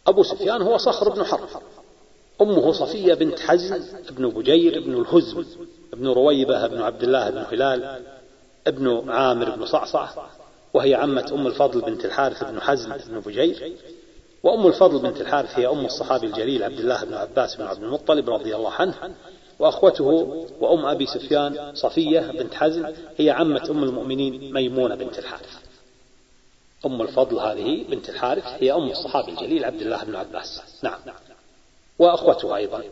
[0.07, 1.49] أبو سفيان هو صخر بن حرب.
[2.41, 5.45] أمه صفية بنت حزن بن بجير بن الهزم
[5.93, 8.03] بن رويبة بن عبد الله بن هلال
[8.67, 10.09] ابن عامر بن صعصع
[10.75, 13.77] وهي عمة أم الفضل بنت الحارث بن حزم بن بجير.
[14.43, 18.31] وأم الفضل بنت الحارث هي أم الصحابي الجليل عبد الله بن عباس بن عبد المطلب
[18.31, 18.95] رضي الله عنه
[19.59, 20.05] وأخوته
[20.61, 25.59] وأم أبي سفيان صفية بنت حزم هي عمة أم المؤمنين ميمونة بنت الحارث.
[26.87, 30.63] أم الفضل هذه بنت الحارث هي أم الصحابي الجليل عبد الله بن عباس.
[30.83, 30.99] نعم.
[31.99, 32.83] وأخوته أيضا.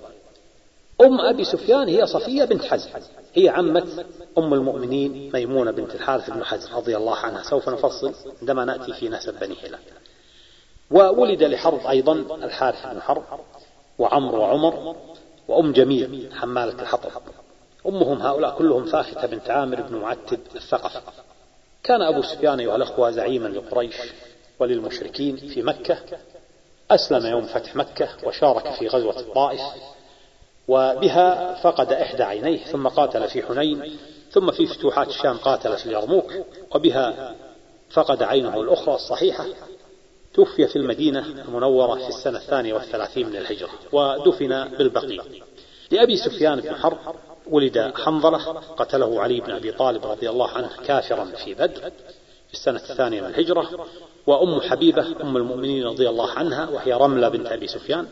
[1.00, 2.90] أم أبي سفيان هي صفية بنت حزم
[3.34, 4.04] هي عمة
[4.38, 7.42] أم المؤمنين ميمونة بنت الحارث بن حزم رضي الله عنها.
[7.42, 9.78] سوف نفصل عندما نأتي في نسب بني هلال.
[10.90, 13.22] وولد لحرب أيضا الحارث بن حرب
[13.98, 14.96] وعمر وعمر
[15.48, 17.10] وأم جميل حمالة الحطب.
[17.86, 21.02] أمهم هؤلاء كلهم فاختة بنت عامر بن معتب الثقف
[21.82, 23.96] كان أبو سفيان أيها الأخوة زعيما لقريش
[24.58, 25.98] وللمشركين في مكة
[26.90, 29.60] أسلم يوم فتح مكة وشارك في غزوة الطائف
[30.68, 33.98] وبها فقد إحدى عينيه ثم قاتل في حنين
[34.30, 36.32] ثم في فتوحات الشام قاتل في اليرموك
[36.74, 37.34] وبها
[37.90, 39.46] فقد عينه الأخرى الصحيحة
[40.34, 45.22] توفي في المدينة المنورة في السنة الثانية والثلاثين من الهجرة ودفن بالبقيع.
[45.90, 46.98] لأبي سفيان بن حرب
[47.46, 51.90] ولد حنظلة قتله علي بن أبي طالب رضي الله عنه كافرا في بدر
[52.48, 53.86] في السنة الثانية من الهجرة
[54.26, 58.06] وأم حبيبة أم المؤمنين رضي الله عنها وهي رملة بنت أبي سفيان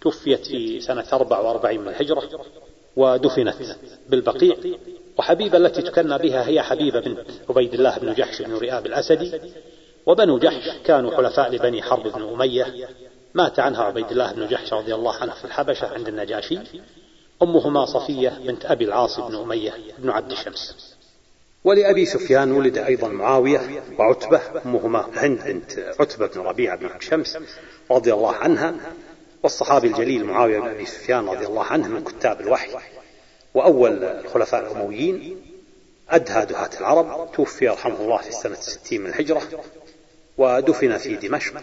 [0.00, 2.22] توفيت في سنة 44 من الهجرة
[2.96, 3.54] ودفنت
[4.08, 4.56] بالبقيع.
[5.18, 9.32] وحبيبة التي تكنى بها هي حبيبة بنت عبيد الله بن جحش بن رئاب الأسدي
[10.06, 12.88] وبنو جحش كانوا حلفاء لبني حرب بن أمية
[13.34, 16.58] مات عنها عبيد الله بن جحش رضي الله عنه في الحبشة عند النجاشي.
[17.42, 20.94] أمهما صفية بنت أبي العاص بن أمية بن عبد الشمس.
[21.64, 27.38] ولأبي سفيان ولد أيضا معاوية وعتبة أمهما هند بنت عتبة بن ربيعة بن عبد الشمس
[27.90, 28.74] رضي الله عنها
[29.42, 32.70] والصحابي الجليل معاوية بن أبي سفيان رضي الله عنه من كتاب الوحي.
[33.54, 35.42] وأول الخلفاء الأمويين
[36.10, 39.42] أدهى دهاة العرب توفي رحمه الله في السنة الستين من الهجرة.
[40.38, 41.62] ودفن في دمشق.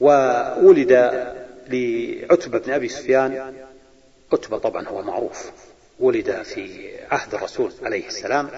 [0.00, 0.92] وولد
[1.68, 3.54] لعتبة بن أبي سفيان.
[4.32, 5.50] عتبة طبعا هو معروف.
[6.00, 8.50] ولد في عهد الرسول عليه السلام.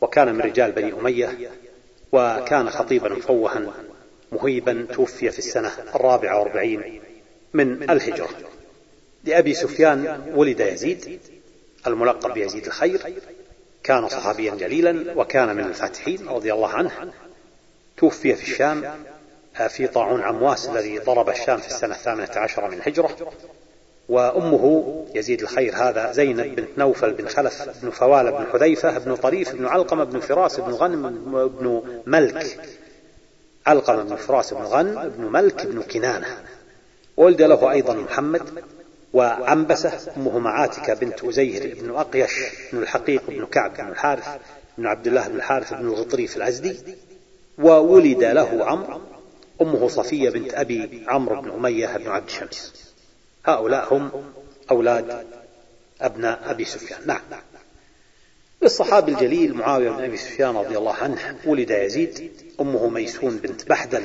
[0.00, 1.50] وكان من رجال بني أمية.
[2.12, 3.72] وكان خطيبا مفوها.
[4.32, 7.02] مهيبا توفي في السنة الرابعة والأربعين
[7.54, 8.28] من الهجرة.
[9.24, 11.20] لأبي سفيان ولد يزيد.
[11.86, 13.00] الملقب بيزيد الخير.
[13.82, 15.12] كان صحابيا جليلا.
[15.16, 17.12] وكان من الفاتحين رضي الله عنه.
[18.00, 18.84] توفي في الشام
[19.68, 23.16] في طاعون عمواس الذي ضرب الشام في السنة الثامنة عشرة من الهجرة.
[24.08, 29.52] وأمه يزيد الخير هذا زينب بنت نوفل بن خلف بن فوال بن حذيفة بن طريف
[29.52, 31.10] بن علقمة بن فراس بن غنم
[31.48, 32.58] بن ملك.
[33.66, 36.26] علقمة بن فراس بن غنم بن ملك بن كنانة.
[37.16, 38.64] ولد له أيضا محمد
[39.12, 42.32] وعنبسة أمهما عاتكة بنت أزير بن أقيش
[42.72, 44.28] بن الحقيق بن كعب بن الحارث
[44.78, 46.76] بن عبد الله بن الحارث بن الغطريف الأزدي.
[47.62, 49.00] وولد له عمرو.
[49.60, 52.92] أمه صفية بنت أبي عمرو بن أمية بن عبد شمس
[53.46, 54.10] هؤلاء هم
[54.70, 55.26] أولاد
[56.00, 57.00] أبناء أبي سفيان.
[57.06, 57.20] نعم.
[58.62, 62.32] للصحابي الجليل معاوية بن أبي سفيان رضي الله عنه ولد يزيد.
[62.60, 64.02] أمه ميسون بنت بحدل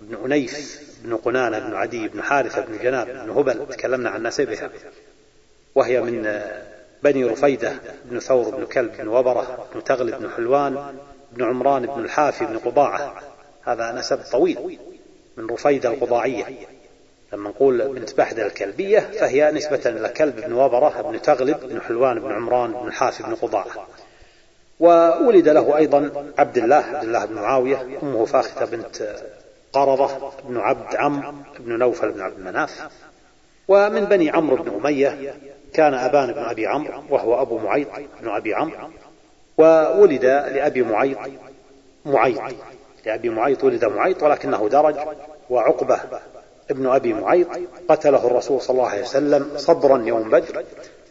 [0.00, 3.66] بن أنيف بن قنانة بن عدي بن حارثة بن جناب بن هبل.
[3.68, 4.70] تكلمنا عن نسبها.
[5.74, 6.42] وهي من
[7.02, 7.72] بني رفيدة
[8.04, 10.96] بن ثور بن كلب بن وبرة بن تغلب بن حلوان
[11.34, 13.14] بن عمران بن الحافي بن قضاعة
[13.64, 14.78] هذا نسب طويل
[15.36, 16.44] من رفيدة القضاعية
[17.32, 22.20] لما نقول بنت بحدة الكلبية فهي نسبة إلى كلب بن وبرة بن تغلب بن حلوان
[22.20, 23.86] بن عمران بن الحافي بن قضاعة
[24.80, 29.16] وولد له أيضا عبد الله عبد الله بن معاوية أمه فاختة بنت
[29.72, 32.88] قرضة بن عبد عمرو بن نوفل بن عبد مناف
[33.68, 35.34] ومن بني عمرو بن أمية
[35.74, 37.88] كان أبان بن أبي عمرو وهو أبو معيط
[38.20, 38.90] بن أبي عمرو.
[39.58, 41.18] وولد لأبي معيط
[42.04, 42.40] معيط.
[43.06, 44.96] لأبي معيط ولد معيط ولكنه درج.
[45.50, 46.00] وعقبة
[46.70, 47.48] ابن أبي معيط
[47.88, 50.64] قتله الرسول صلى الله عليه وسلم صبرا يوم بدر.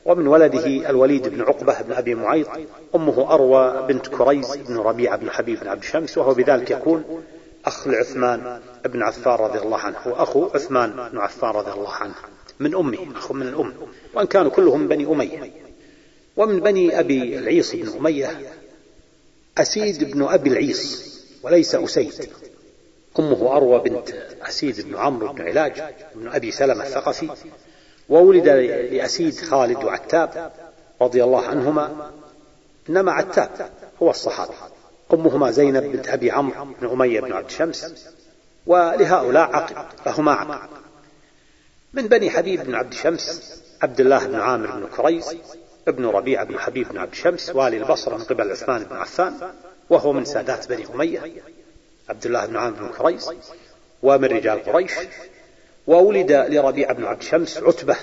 [0.05, 2.47] ومن ولده الوليد بن عقبة بن أبي معيط
[2.95, 7.23] أمه أروى بنت كريز بن ربيعة بن حبيب بن عبد الشمس وهو بذلك يكون
[7.65, 12.13] أخ لعثمان بن عفان رضي الله عنه وأخو عثمان بن عفان رضي الله عنه
[12.59, 13.73] من أمه أخو من الأم.
[14.13, 15.62] وأن كانوا كلهم بني أمية.
[16.37, 18.53] ومن بني أبي العيص بن أمية
[19.57, 22.29] أسيد بن أبي العيص وليس أسيد.
[23.19, 24.09] أمه أروى بنت
[24.41, 25.83] أسيد بن عمرو بن علاج
[26.15, 27.29] بن أبي سلمة الثقفي
[28.09, 28.47] وولد
[28.91, 30.51] لأسيد خالد وعتاب
[31.01, 32.11] رضي الله عنهما.
[32.89, 33.69] إنما عتاب
[34.01, 34.53] هو الصحابي
[35.13, 37.93] أمهما زينب بنت أبي عمرو بن أمية بن عبد شمس
[38.67, 40.69] ولهؤلاء عقب لهما عقب.
[41.93, 45.35] من بني حبيب بن عبد شمس عبد الله بن عامر بن كريز
[45.87, 49.33] ابن ربيعة بن حبيب بن عبد شمس والي البصرة من قبل عثمان بن عفان
[49.89, 51.21] وهو من سادات بني أمية
[52.09, 53.31] عبد الله بن عامر بن كريز
[54.03, 54.91] ومن رجال قريش
[55.87, 57.95] وولد لربيعة بن عبد شمس عتبة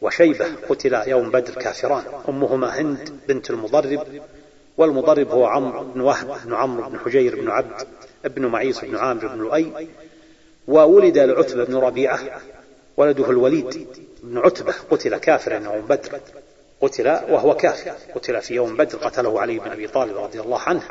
[0.00, 2.04] وشيبة قتل يوم بدر كافران.
[2.28, 4.22] أمهما هند بنت المضرب
[4.78, 7.86] والمضرب هو عمرو بن وهب بن عمرو بن حجير بن عبد
[8.24, 9.88] بن معيص بن عامر بن لؤي.
[10.68, 12.20] وولد لعتبة بن ربيعة
[12.96, 13.86] ولده الوليد
[14.22, 16.20] بن عتبة قتل كافرا يوم بدر.
[16.80, 17.92] قتل وهو كافر.
[18.14, 20.82] قتل في يوم بدر قتله علي بن أبي طالب رضي الله عنه.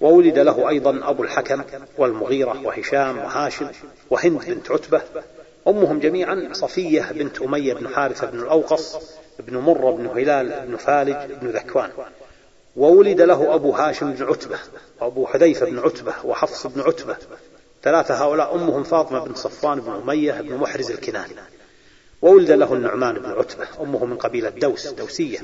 [0.00, 1.62] وولد له أيضا أبو الحكم
[1.98, 3.68] والمغيرة وهشام وهاشم
[4.10, 5.02] وهند بنت عتبة.
[5.68, 8.96] أمهم جميعا صفية بنت أمية بن حارثة بن الأوقص
[9.38, 11.90] بن مرة بن هلال بن فالج بن ذكوان.
[12.76, 14.58] وولد له أبو هاشم بن عتبة
[15.00, 17.16] وأبو حذيفة بن عتبة وحفص بن عتبة.
[17.82, 21.34] ثلاثة هؤلاء أمهم فاطمة بن صفوان بن أمية بن محرز الكناني.
[22.22, 25.38] وولد له النعمان بن عتبة أمه من قبيلة دوس دوسية.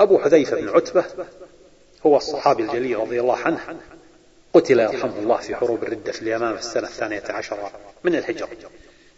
[0.00, 1.04] أبو حذيفة بن عتبة
[2.06, 3.60] هو الصحابي الجليل رضي الله عنه.
[4.54, 7.70] قتل يرحمه الله في حروب الردة في اليمامة في السنة الثانية عشرة
[8.04, 8.48] من الهجرة.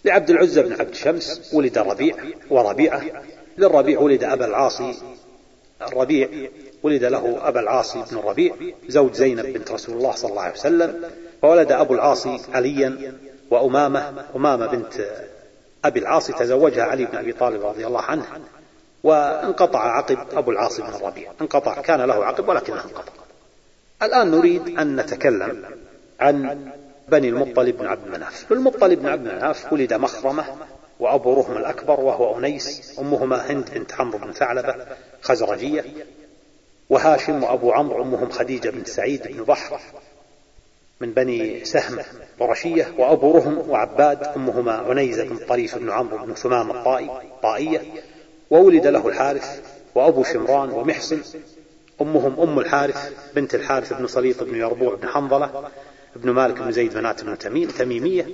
[0.04, 2.16] لعبد العزى بن عبد شمس ولد ربيع
[2.50, 3.22] وربيعة.
[3.58, 4.94] للربيع ولد أبا العاصي
[5.82, 6.28] الربيع.
[6.82, 8.54] ولد له أبا العاصي بن الربيع
[8.88, 11.11] زوج زينب بنت رسول الله صلى الله عليه وسلم.
[11.42, 13.18] وولد أبو العاصي عليا
[13.50, 15.06] وأمامة أمامة بنت
[15.85, 18.24] أبي العاصي تزوجها علي بن أبي طالب رضي الله عنه
[19.05, 21.33] وانقطع عقب أبو العاص بن الربيع.
[21.41, 23.12] انقطع كان له عقب ولكنه انقطع.
[24.03, 25.64] الآن نريد أن نتكلم
[26.20, 26.70] عن
[27.09, 30.45] بني المطلب بن عبد مناف المطلب بن عبد مناف ولد مخرمة
[31.01, 34.74] وأبو رهم الأكبر وهو أنيس أمهما هند بنت عمرو بن ثعلبة
[35.22, 35.85] خزرجية
[36.91, 39.81] وهاشم وأبو عمرو أمهم خديجة بنت سعيد بن بحر
[41.01, 41.98] من بني سهم
[42.40, 47.11] قرشية وأبو رهم وعباد أمهما عنيزة بن طريف بن عمرو بن ثمام الطائي
[47.42, 47.82] طائية
[48.51, 49.61] وولد له الحارث
[49.94, 51.20] وأبو شمران ومحصن
[52.01, 55.70] أمهم أم الحارث بنت الحارث بن صليط بن يربوع بن حنظلة
[56.16, 58.26] بن مالك بن زيد بنات بن تميم تميمية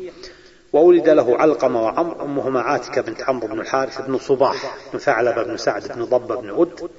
[0.72, 5.56] وولد له علقمة وعمر أمهما عاتكة بنت عمرو بن الحارث بن صباح بن ثعلبة بن
[5.56, 6.90] سعد بن ضبة بن ود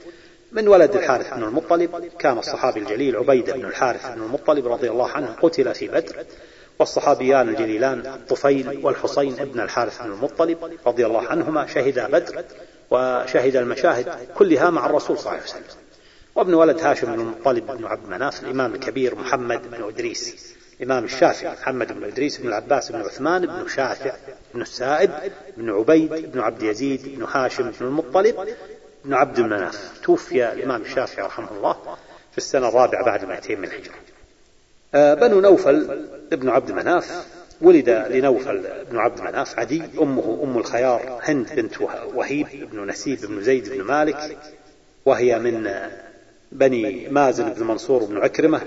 [0.52, 5.10] من ولد الحارث بن المطلب كان الصحابي الجليل عبيدة بن الحارث بن المطلب رضي الله
[5.10, 6.26] عنه قتل في بدر
[6.80, 12.44] والصحابيان الجليلان الطفيل والحصين ابن الحارث بن المطلب رضي الله عنهما شهدا بدر
[12.92, 15.64] وشهد المشاهد كلها مع الرسول صلى الله عليه وسلم.
[16.36, 21.54] وابن ولد هاشم بن المطلب بن عبد مناف الإمام الكبير محمد بن إدريس الإمام الشافعي
[21.54, 24.16] محمد بن إدريس بن العباس بن عثمان بن شافع
[24.54, 25.12] بن السائب
[25.58, 28.36] بن عبيد بن عبد يزيد بن هاشم بن المطلب
[29.06, 31.78] بن عبد المناف توفي الإمام الشافعي رحمه الله
[32.32, 33.96] في السنة الرابعة بعد 200 من الهجرة.
[34.96, 37.26] آه، بنو نوفل ابن عبد مناف
[37.62, 41.82] ولد لنوفل بن عبد مناف عدي أمه أم الخيار هند بنت
[42.14, 44.38] وهيب بن نسيب بن زيد بن مالك
[45.06, 45.72] وهي من
[46.52, 48.62] بني مازن بن منصور بن عكرمة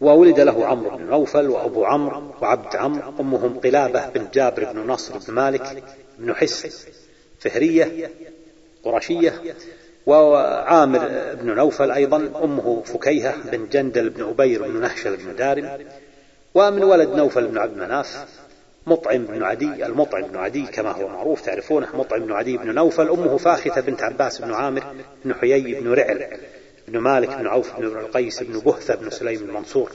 [0.00, 5.18] وولد له عمرو بن نوفل وأبو عمرو وعبد عمرو أمهم قلابة بن جابر بن نصر
[5.18, 5.84] بن مالك
[6.18, 6.86] بن حس
[7.40, 8.10] فهرية
[8.84, 9.42] قرشية
[10.06, 15.78] وعامر بن نوفل أيضا أمه فكيهة بن جندل بن أبير بن نهشل بن دارم
[16.54, 18.24] ومن ولد نوفل بن عبد مناف
[18.86, 23.08] مطعم بن عدي المطعم بن عدي كما هو معروف تعرفونه مطعم بن عدي بن نوفل
[23.08, 24.84] أمه فاخته بنت عباس بن عامر
[25.24, 26.26] بن حيي بن رعل
[26.88, 29.92] بن مالك بن عوف بن القيس بن بهثة بن سليم المنصور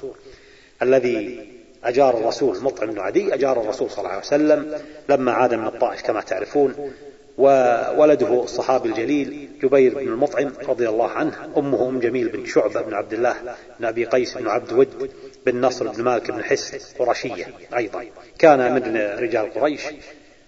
[0.81, 1.47] الذي
[1.83, 4.79] أجار الرسول مطعم بن عدي أجار الرسول صلى الله عليه وسلم
[5.09, 6.91] لما عاد من الطائف كما تعرفون.
[7.39, 12.93] وولده الصحابي الجليل جبير بن المطعم رضي الله عنه أمه أم جميل بن شعبة بن
[12.93, 13.35] عبد الله
[13.79, 15.11] بن أبي قيس بن عبد ود
[15.45, 18.05] بن نصر بن مالك بن حس قرشية أيضا.
[18.39, 19.81] كان من رجال قريش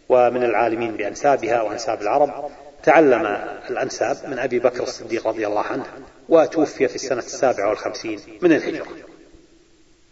[0.10, 2.52] ومن العالمين بأنسابها وأنساب العرب.
[2.84, 3.38] تعلم
[3.70, 5.86] الأنساب من أبي بكر الصديق رضي الله عنه
[6.30, 8.88] وتوفي في السنة السابعة والخمسين من الهجرة.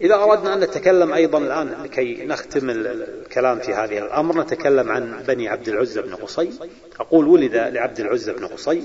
[0.02, 5.48] إذا أردنا أن نتكلم أيضا الآن لكي نختم الكلام في هذه الأمر نتكلم عن بني
[5.48, 6.52] عبد العزى بن قصي.
[7.00, 8.84] أقول ولد لعبد العزى بن قصي.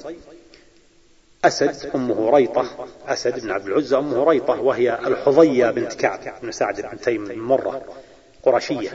[1.45, 2.87] أسد أمه ريطة.
[3.07, 7.39] أسد بن عبد العزى أمه ريطة وهي الحظية بنت كعب بن سعد بن تيم بن
[7.39, 7.83] مرة
[8.43, 8.91] قرشية.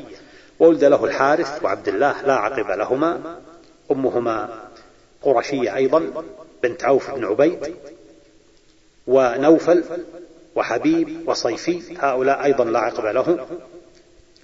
[0.59, 3.39] وولد له الحارث وعبد الله لا عقب لهما.
[3.91, 4.59] أمهما
[5.21, 6.23] قرشية أيضا
[6.63, 7.75] بنت عوف بن عبيد.
[9.07, 9.83] ونوفل
[10.55, 13.37] وحبيب وصيفي هؤلاء أيضا لا عقب لهم.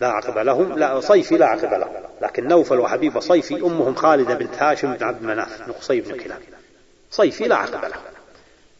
[0.01, 1.91] لا عقب لهم لا صيفي لا عقب لهم
[2.21, 6.41] لكن نوفل وحبيب وصيفي أمهم خالدة بنت هاشم بن عبد مناف بن قصي بن كلاب.
[7.11, 7.97] صيفي لا عقب له.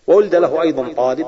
[0.07, 1.28] وولد له أيضا طالب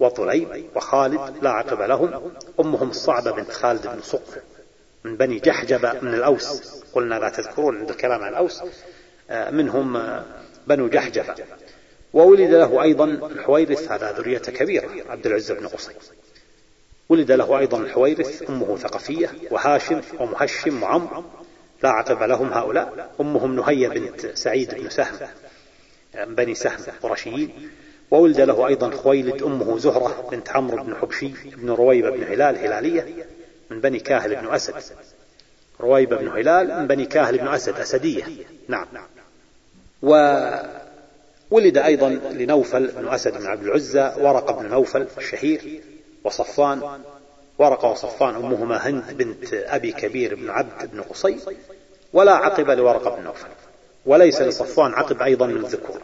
[0.00, 2.32] وطليب وخالد لا عقب لهم.
[2.60, 4.40] أمهم الصعبة بنت خالد بن صقر
[5.04, 6.82] من بني جحجبة من الأوس.
[6.94, 8.62] قلنا لا تذكرون عند الكلام عن الأوس.
[9.30, 10.24] آه، منهم آه،
[10.66, 11.34] بنو جحجبة
[12.16, 15.92] وولد له أيضا الحويرث هذا ذرية كبيرة عبد العزة بن قصي.
[17.08, 21.24] ولد له أيضا الحويرث أمه ثقفية وهاشم ومهشم وعمر
[21.82, 23.14] لا عقب لهم هؤلاء.
[23.20, 25.28] أمهم نهية بنت سعيد بن سهم
[26.26, 27.70] بني سهم قرشيين.
[28.10, 33.26] وولد له أيضا خويلد أمه زهرة بنت عمرو بن حبشي بن رويبة بن هلال هلالية
[33.70, 34.74] من بني كاهل بن أسد.
[35.80, 38.24] رويبة بن هلال من بني كاهل بن أسد أسدية.
[38.68, 38.86] نعم.
[41.50, 45.80] وولد أيضا لنوفل بن أسد بن عبد العزى ورقة بن نوفل الشهير
[46.24, 47.00] وصفوان
[47.58, 51.36] ورقة وصفان أمهما هند بنت أبي كبير بن عبد بن قصي
[52.12, 53.48] ولا عقب لورقة بن نوفل
[54.06, 56.00] وليس لصفوان عقب أيضا من الذكور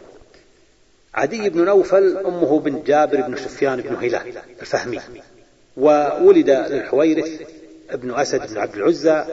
[1.13, 4.99] عدي بن نوفل أمه بنت جابر بن سفيان بن هلال الفهمي
[5.77, 7.41] وولد للحويرث
[7.89, 9.25] ابن أسد بن عبد العزى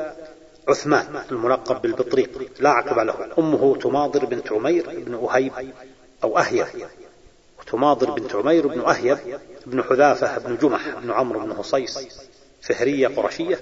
[0.69, 3.15] عثمان الملقب بالبطريق لا عقب له.
[3.39, 5.53] أمه تماضر بنت عمير بن أهيب
[6.25, 6.67] أو أهيب.
[7.61, 9.19] وتماضر بنت عمير بن أهيب
[9.67, 11.99] بن حذافة بن جمح بن عمرو بن هصيص
[12.63, 13.61] فهرية قرشية.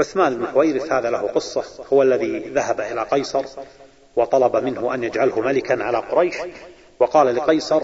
[0.00, 3.44] عثمان بن حويرث هذا له قصة هو الذي ذهب إلى قيصر
[4.16, 6.36] وطلب منه أن يجعله ملكا على قريش
[7.00, 7.82] وقال لقيصر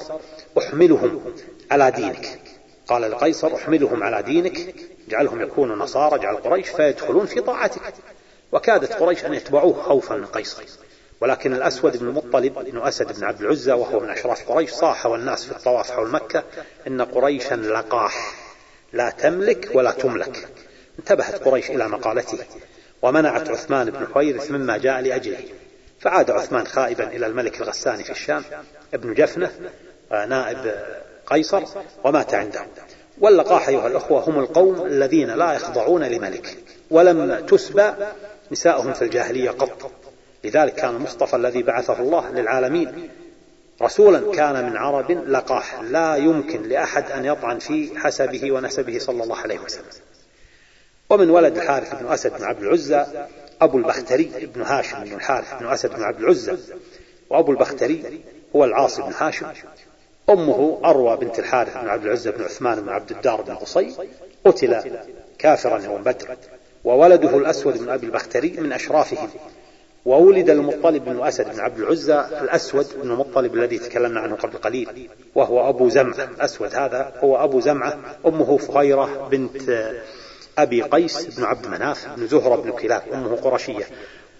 [0.58, 1.34] أحملهم
[1.70, 2.40] على دينك.
[2.86, 4.74] قال لقيصر أحملهم على دينك
[5.08, 7.94] اجعلهم يكونوا نصارى اجعل قريش فيدخلون في طاعتك.
[8.52, 10.62] وكادت قريش أن يتبعوه خوفا من قيصر.
[11.20, 15.44] ولكن الأسود بن المطلب بن أسد بن عبد العزى وهو من أشراف قريش صاح والناس
[15.44, 16.42] في الطواف حول مكة
[16.86, 18.34] إن قريشا لقاح
[18.92, 20.48] لا تملك ولا تملك.
[20.98, 22.38] انتبهت قريش إلى مقالته.
[23.02, 25.44] ومنعت عثمان بن حويرث مما جاء لأجله.
[26.00, 28.44] فعاد عثمان خائبا إلى الملك الغساني في الشام
[28.94, 29.50] ابن جفنة
[30.12, 30.84] آه، نائب
[31.26, 31.62] قيصر
[32.04, 32.66] ومات عنده.
[33.18, 36.56] واللقاح أيها الأخوة هم القوم الذين لا يخضعون لملك
[36.90, 37.92] ولم تسبى
[38.52, 39.90] نساؤهم في الجاهلية قط.
[40.44, 43.08] لذلك كان المصطفى الذي بعثه الله للعالمين
[43.82, 45.80] رسولا كان من عرب لقاح.
[45.80, 49.84] لا يمكن لأحد أن يطعن في حسبه ونسبه صلى الله عليه وسلم.
[51.10, 53.06] ومن ولد الحارث بن أسد بن عبد العزى
[53.60, 56.56] أبو البختري بن هاشم بن الحارث بن أسد بن عبد العزى
[57.30, 58.20] وأبو البختري
[58.56, 59.46] هو العاص بن هاشم.
[60.30, 63.94] أمه أروى بنت الحارث بن عبد العزى بن عثمان بن عبد الدار بن قصي
[64.44, 65.00] قتل
[65.38, 66.36] كافرا يوم بدر.
[66.84, 69.30] وولده الأسود بن أبي البختري من أشرافهم.
[70.04, 75.10] وولد المطلب بن أسد بن عبد العزى الأسود بن المطلب الذي تكلمنا عنه قبل قليل
[75.34, 76.74] وهو أبو زمعة الأسود.
[76.74, 79.92] هذا هو أبو زمعة أمه فغيرة بنت
[80.58, 83.84] أبي قيس بن عبد مناف بن زهرة بن كلاب أمه قرشية.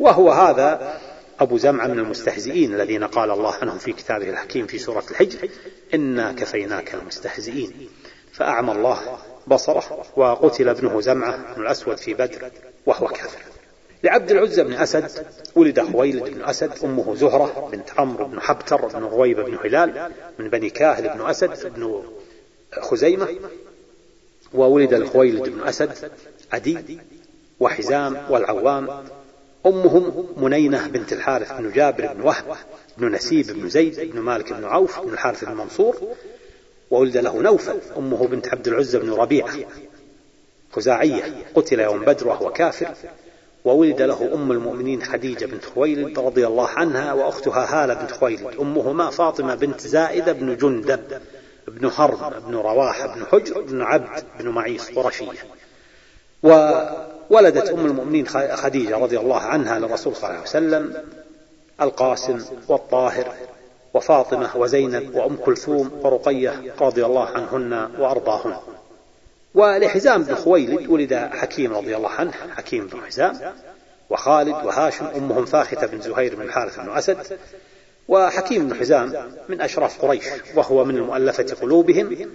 [0.01, 1.01] وهو هذا
[1.41, 5.49] أبو زمعة من المستهزئين الذين قال الله عنهم في كتابه الحكيم في سورة الحجر
[5.95, 7.89] إنا كفيناك المستهزئين.
[8.33, 8.99] فأعمى الله
[9.47, 12.51] بصره وقتل ابنه زمعة بن الأسود في بدر
[12.87, 13.54] وهو كافر.
[14.05, 15.11] لعبد العزى بن أسد
[15.55, 20.49] ولد خويلد بن أسد أمه زهرة بنت عمرو بن حبتر بن رويبة بن هلال من
[20.49, 22.03] بني كاهل بن أسد بن
[22.73, 23.29] خزيمة
[24.55, 26.11] وولد الخويلد بن أسد
[26.53, 26.99] عدي
[27.61, 29.05] وحزام والعوام.
[29.67, 32.57] أمهم منينة بنت الحارث بن جابر بن وهب
[32.99, 35.97] بن نسيب بن زيد بن مالك بن عوف بن الحارث بن منصور.
[36.91, 39.55] وولد له نوفل أمه بنت عبد العزى بن ربيعة.
[40.73, 41.23] خزاعية
[41.55, 42.95] قتل يوم بدر وهو كافر.
[43.65, 48.57] وولد له أم المؤمنين خديجة بنت خويلد رضي الله عنها وأختها هالة بنت خويلد.
[48.61, 51.01] أمهما فاطمة بنت زائدة بن جندب
[51.69, 55.29] بن حرب بن رواحة بن حجر بن عبد بن معيص قرشية.
[56.43, 61.05] وولدت أم المؤمنين خديجة رضي الله عنها للرسول صلى الله عليه وسلم
[61.81, 63.33] القاسم والطاهر
[63.95, 68.57] وفاطمة وزينب وأم كلثوم ورقية رضي الله عنهن وأرضاهن.
[69.55, 73.55] ولحزام بن خويلد ولد حكيم رضي الله عنه حكيم بن حزام
[74.11, 77.39] وخالد وهاشم أمهم فاخته بن زهير بن الحارث بن أسد
[78.09, 80.25] وحكيم بن حزام من أشراف قريش
[80.55, 82.29] وهو من المؤلفة قلوبهم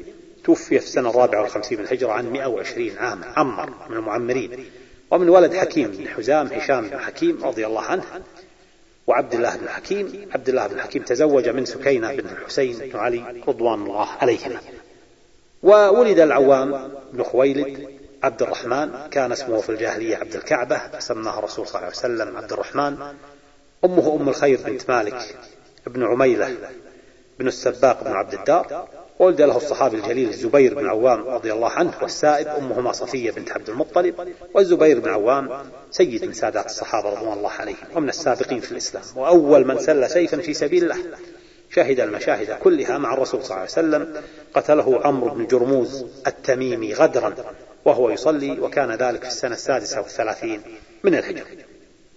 [0.44, 4.66] توفي في السنة الرابعة والخمسين من الهجرة عن 120 عاما عمر من المعمرين
[5.12, 8.04] ومن ولد حكيم بن حزام هشام بن حكيم رضي الله عنه
[9.08, 13.44] وعبد الله بن حكيم عبد الله بن حكيم تزوج من سكينة بن الحسين بن علي
[13.48, 14.60] رضوان الله عليهما.
[15.64, 17.90] وولد العوام بن خويلد
[18.24, 22.54] عبد الرحمن كان اسمه في الجاهلية عبد الكعبة سماه الرسول صلى الله عليه وسلم عبد
[22.54, 22.98] الرحمن.
[23.86, 25.36] أمه أم الخير بنت مالك
[25.88, 26.56] بن عميلة
[27.40, 28.88] بن السباق بن عبد الدار.
[29.20, 32.48] ولد له الصحابي الجليل الزبير بن عوام رضي الله عنه والسائب.
[32.48, 34.34] أمهما صفية بنت عبد المطلب.
[34.54, 35.50] والزبير بن عوام
[35.92, 39.04] سيد من سادات الصحابة رضوان الله عليهم ومن السابقين في الإسلام.
[39.16, 40.98] وأول من سل سيفا في سبيل الله.
[41.70, 44.24] شهد المشاهد كلها مع الرسول صلى الله عليه وسلم.
[44.54, 47.36] قتله عمرو بن جرموز التميمي غدرا
[47.86, 50.62] وهو يصلي وكان ذلك في السنة السادسة والثلاثين
[51.04, 51.46] من الهجرة.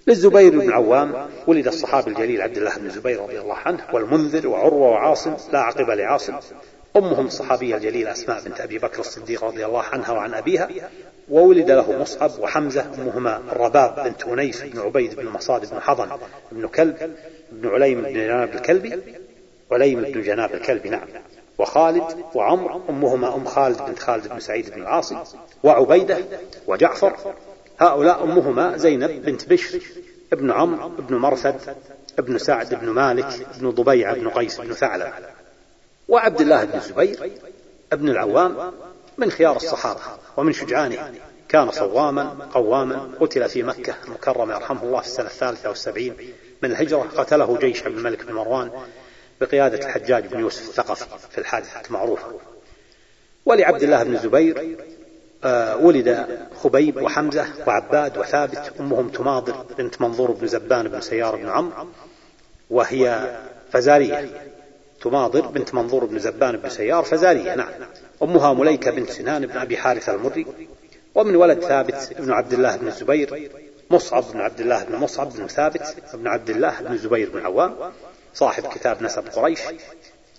[0.06, 4.90] للزبير بن عوام ولد الصحابي الجليل عبد الله بن الزبير رضي الله عنه والمنذر وعروة
[4.90, 6.34] وعاصم لا عقب لعاصم.
[6.96, 10.68] أمهم الصحابية الجليلة أسماء بنت أبي بكر الصديق رضي الله عنها وعن أبيها
[11.30, 16.08] وولد له مصعب وحمزة أمهما الرباب بنت أنيس بن عبيد بن مصاد بن حضن
[16.52, 17.16] بن كلب
[17.52, 19.00] بن عليم بن جناب الكلبي
[19.74, 21.08] عليم بن جناب الكلبي نعم.
[21.58, 25.18] وخالد وعمر أمهما أم خالد بنت خالد بن سعيد بن العاصي
[25.62, 26.18] وعبيدة
[26.66, 27.16] وجعفر.
[27.78, 29.80] هؤلاء أمهما زينب بنت بشر
[30.32, 31.76] ابن عمرو ابن مرثد
[32.18, 35.12] ابن سعد بن مالك ابن ضبيعة بن قيس بن ثعلب.
[36.08, 37.30] وعبد الله بن الزبير
[37.92, 38.72] ابن العوام
[39.18, 40.00] من خيار الصحابة
[40.36, 41.14] ومن شجعانهم
[41.48, 46.14] كان صواما قواما قتل في مكة المكرمة يرحمه الله في السنة الثالثة والسبعين
[46.62, 48.70] من الهجرة قتله جيش عبد الملك بن مروان.
[49.42, 52.26] بقيادة الحجاج بن يوسف الثقفي في الحادثة المعروفة.
[53.46, 54.76] ولعبد الله بن الزبير
[55.44, 61.48] آه، ولد خبيب وحمزة وعباد وثابت أمهم تماضر بنت منظور بن زبان بن سيار بن
[61.48, 61.86] عمرو
[62.70, 63.36] وهي
[63.72, 64.30] فزارية.
[65.00, 67.70] تماضر بنت منظور بن زبان بن سيار فزارية نعم.
[68.22, 70.46] أمها مليكة بنت سنان بن أبي حارث المري
[71.14, 73.50] ومن ولد ثابت بن عبد الله بن الزبير
[73.90, 77.74] مصعب بن عبد الله بن مصعب بن ثابت بن عبد الله بن الزبير بن عوام.
[78.34, 79.60] صاحب كتاب نسب قريش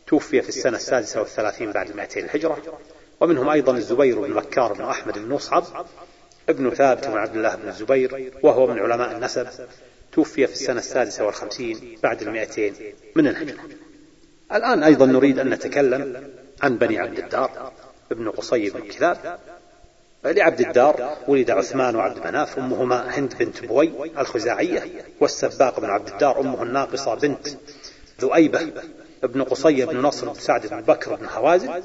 [0.08, 2.80] توفي في السنة السادسة والثلاثين بعد المائتين الهجرة.
[3.22, 5.64] ومنهم أيضا الزبير بن بكار بن أحمد بن مصعب
[6.50, 9.48] ابن ثابت بن عبد الله بن الزبير وهو من علماء النسب
[10.12, 12.74] توفي في السنة السادسة والخمسين بعد المائتين
[13.16, 13.60] من الهجرة.
[14.52, 17.74] الآن أيضا نريد أن نتكلم عن بني عبد الدار
[18.12, 19.40] ابن قصي بن كلاب
[20.26, 24.84] لعبد الدار ولد عثمان وعبد مناف أمهما هند بنت بوي الخزاعية
[25.20, 27.48] والسباق بن عبد الدار أمه الناقصة بنت
[28.22, 28.72] ذؤيبة
[29.24, 31.84] ابن قصي بن نصر بن سعد بن بكر بن هوازن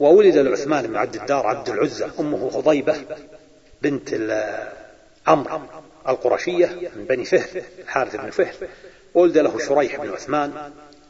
[0.00, 2.96] وولد لعثمان بن عبد الدار عبد العزة أمه خضيبة
[3.82, 4.14] بنت
[5.26, 5.60] عمرو
[6.08, 8.54] القرشية من بني فهر الحارث بن فهر
[9.14, 10.52] ولد له شريح بن عثمان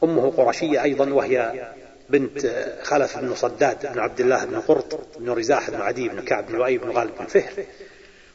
[0.03, 1.67] أمه قرشية أيضا وهي
[2.09, 6.47] بنت خلف بن صداد بن عبد الله بن قرط بن رزاح بن عدي بن كعب
[6.47, 7.65] بن لؤي بن غالب بن فهر.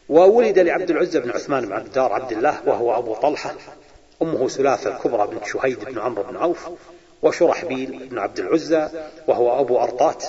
[0.09, 3.55] وولد لعبد العزة بن عثمان بن عبد الدار عبد الله وهو أبو طلحة.
[4.23, 6.69] أمه سلافة الكبرى بنت شهيد بن عمرو بن عوف
[7.23, 8.89] وشرحبيل بن عبد العزى
[9.27, 10.25] وهو أبو أرطات.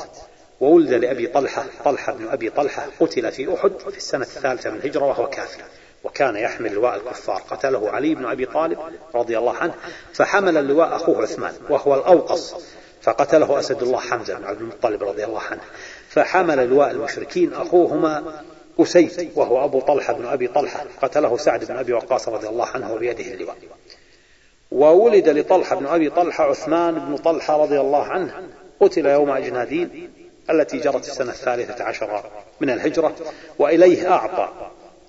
[0.59, 5.05] وولد لأبي طلحة طلحة بن أبي طلحة قتل في أحد في السنة الثالثة من الهجرة
[5.05, 5.61] وهو كافر.
[6.03, 8.79] وكان يحمل لواء الكفار قتله علي بن أبي طالب
[9.15, 9.73] رضي الله عنه
[10.13, 12.55] فحمل اللواء أخوه عثمان وهو الأوقص.
[13.01, 15.61] فقتله أسد الله حمزة بن عبد المطلب رضي الله عنه.
[16.09, 18.43] فحمل لواء المشركين أخوهما
[18.79, 20.85] أسيد وهو أبو طلحة بن أبي طلحة.
[21.01, 23.57] قتله سعد بن أبي وقاص رضي الله عنه وبيده اللواء.
[24.71, 28.33] وولد لطلحة بن أبي طلحة عثمان بن طلحة رضي الله عنه.
[28.79, 30.09] قتل يوم أجنادين
[30.49, 32.23] التي جرت السنة الثالثة عشر
[32.61, 33.15] من الهجرة
[33.59, 34.49] وإليه أعطى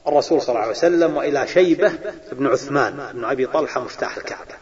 [0.06, 1.92] الرسول صلى الله عليه وسلم وإلى شيبة
[2.32, 4.54] بن عثمان بن أبي طلحة مفتاح الكعبة.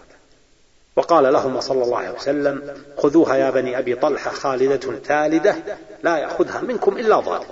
[1.01, 5.57] وقال لهم صلى الله عليه وسلم خذوها يا بني أبي طلحة خالدة تالدة
[6.03, 7.47] لا يأخذها منكم إلا ظالم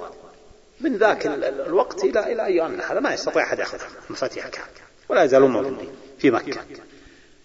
[0.80, 1.26] من ذاك
[1.66, 4.68] الوقت إلى إلى أيامنا هذا ما يستطيع أحد يأخذها مفاتيح الكعبة
[5.08, 6.60] ولا يزالون موجودين في مكة.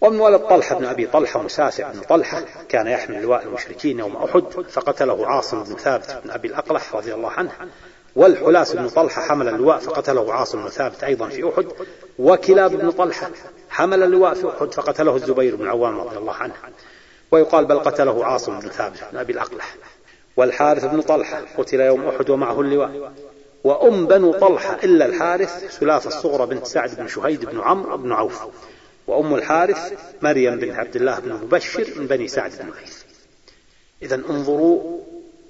[0.02, 4.44] ومن ولد طلحة بن أبي طلحة مسافع بن طلحة كان يحمل لواء المشركين يوم أحد
[4.70, 7.52] فقتله عاصم بن ثابت بن أبي الأقلح رضي الله عنه.
[8.16, 11.66] والحلاس بن طلحة حمل اللواء فقتله عاصم بن ثابت أيضا في أحد
[12.20, 13.32] وكلاب بن طلحة
[13.70, 16.54] حمل اللواء في أحد فقتله الزبير بن عوام رضي الله عنه.
[17.32, 19.76] ويقال بل قتله عاصم بن ثابت بن أبي الأقلح.
[20.38, 23.14] والحارث بن طلحة قتل يوم أحد ومعه اللواء.
[23.64, 28.42] وأم بنو طلحة إلا الحارث سلافة الصغرى بنت سعد بن شهيد بن عمرو بن عوف.
[29.08, 33.04] وأم الحارث مريم بنت عبد الله بن مبشر من بني سعد بن ليث
[34.02, 35.02] إذا انظروا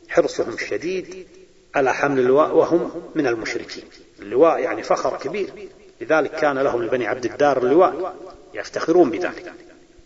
[0.10, 1.28] حرصهم الشديد
[1.76, 3.84] على حمل اللواء وهم من المشركين.
[4.20, 5.70] اللواء يعني فخر كبير.
[6.02, 8.16] لذلك كان لهم لبني عبد الدار اللواء
[8.54, 9.54] يفتخرون بذلك.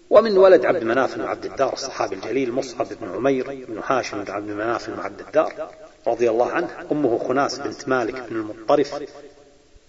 [0.10, 4.32] ومن ولد عبد مناف بن عبد الدار الصحابي الجليل مصعب بن عمير بن هاشم بن
[4.32, 5.70] عبد مناف بن عبد الدار
[6.08, 9.04] رضي الله عنه أمه خناس بنت مالك بن المطرف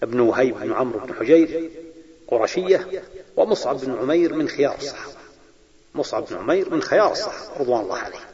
[0.03, 1.70] ابن وهيب بن عمرو بن حجير
[2.29, 3.03] قرشية
[3.37, 5.14] ومصعب بن عمير من خيار الصحابة.
[5.95, 8.28] مصعب بن عمير من خيار الصحابة رضوان الله عليه.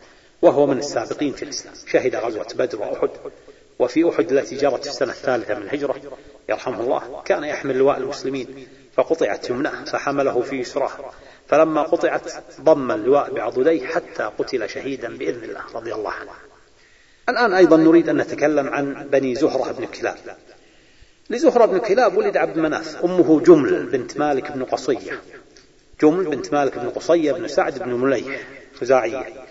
[0.44, 1.74] وهو من السابقين في الإسلام.
[1.86, 3.10] شهد غزوة بدر وأحد.
[3.78, 6.00] وفي أحد التي جرت في السنة الثالثة من الهجرة
[6.48, 8.66] يرحمه الله كان يحمل لواء المسلمين
[8.96, 10.90] فقطعت يمناه فحمله في يسراه.
[11.46, 16.30] فلما قطعت ضم اللواء بعضديه حتى قتل شهيدا بإذن الله رضي الله عنه.
[17.28, 20.16] الآن أيضا نريد أن نتكلم عن بني زهرة بن كلاب.
[21.30, 25.20] لزهرة بن كلاب ولد عبد مناف أمه جمل بنت مالك بن قصية.
[26.02, 28.40] جمل بنت مالك بن قصية بن سعد بن مليح
[28.80, 29.43] خزاعية.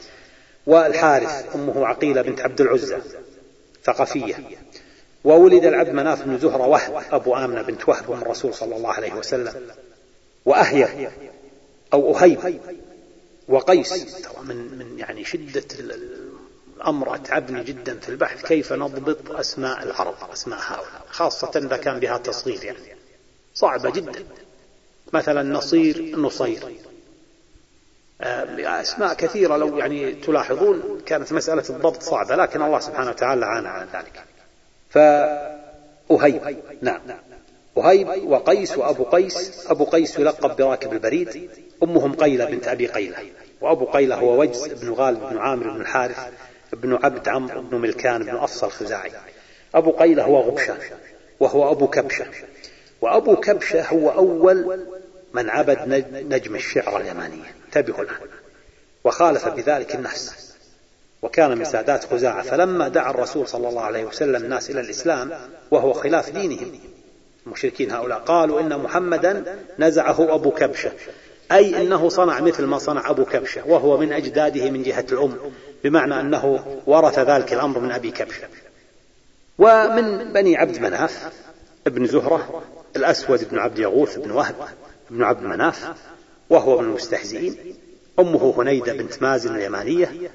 [0.67, 2.97] والحارث أمه عقيلة بنت عبد العزى
[3.83, 4.35] ثقفية
[5.23, 9.13] وولد العبد مناف بن زهرة وهب أبو آمنة بنت وهب من الرسول صلى الله عليه
[9.13, 9.53] وسلم.
[10.45, 11.11] وأهير
[11.93, 12.59] أو أهيب
[13.47, 14.05] وقيس
[14.43, 15.65] من من يعني شدة
[16.77, 22.17] الأمر أتعبني جدا في البحث كيف نضبط أسماء العرب أسماء هؤلاء خاصة إذا كان بها
[22.17, 22.77] تصغير يعني.
[23.55, 24.25] صعبة جدا.
[25.13, 26.59] مثلا نصير نصير.
[28.21, 33.87] أسماء كثيرة لو يعني تلاحظون كانت مسألة الضبط صعبة لكن الله سبحانه وتعالى عانى على
[33.93, 34.23] ذلك.
[34.89, 36.57] فأهيب.
[36.81, 37.01] نعم.
[37.77, 39.67] أهيب وقيس وأبو قيس.
[39.71, 41.49] أبو قيس يلقب براكب البريد.
[41.83, 43.17] أمهم قيلة بنت أبي قيلة.
[43.61, 46.19] وأبو قيلة هو وجز بن غالب بن عامر بن الحارث
[46.73, 49.11] بن عبد عمرو بن ملكان بن أفصل الخزاعي.
[49.75, 50.77] أبو قيلة هو غبشة
[51.39, 52.25] وهو أبو كبشة.
[53.01, 54.85] وأبو كبشة هو أول
[55.33, 57.62] من عبد نجم الشعر اليمانية.
[57.77, 58.27] انتبهوا الآن
[59.03, 60.53] وخالف بذلك الناس
[61.21, 62.41] وكان من سادات خزاعة.
[62.41, 65.31] فلما دعا الرسول صلى الله عليه وسلم الناس إلى الإسلام
[65.71, 66.79] وهو خلاف دينهم.
[67.45, 70.91] المشركين هؤلاء قالوا إن محمدا نزعه أبو كبشة.
[71.51, 73.67] أي أنه صنع مثل ما صنع أبو كبشة.
[73.67, 75.37] وهو من أجداده من جهة الأم.
[75.83, 78.47] بمعنى أنه ورث ذلك الأمر من أبي كبشة.
[79.57, 81.31] ومن بني عبد مناف
[81.87, 82.63] ابن زهرة
[82.95, 84.55] الأسود بن عبد يغوث بن وهب
[85.09, 85.93] بن عبد مناف
[86.49, 87.55] وهو من المستهزئين.
[88.19, 90.31] أمه هنيدة بنت مازن اليمانية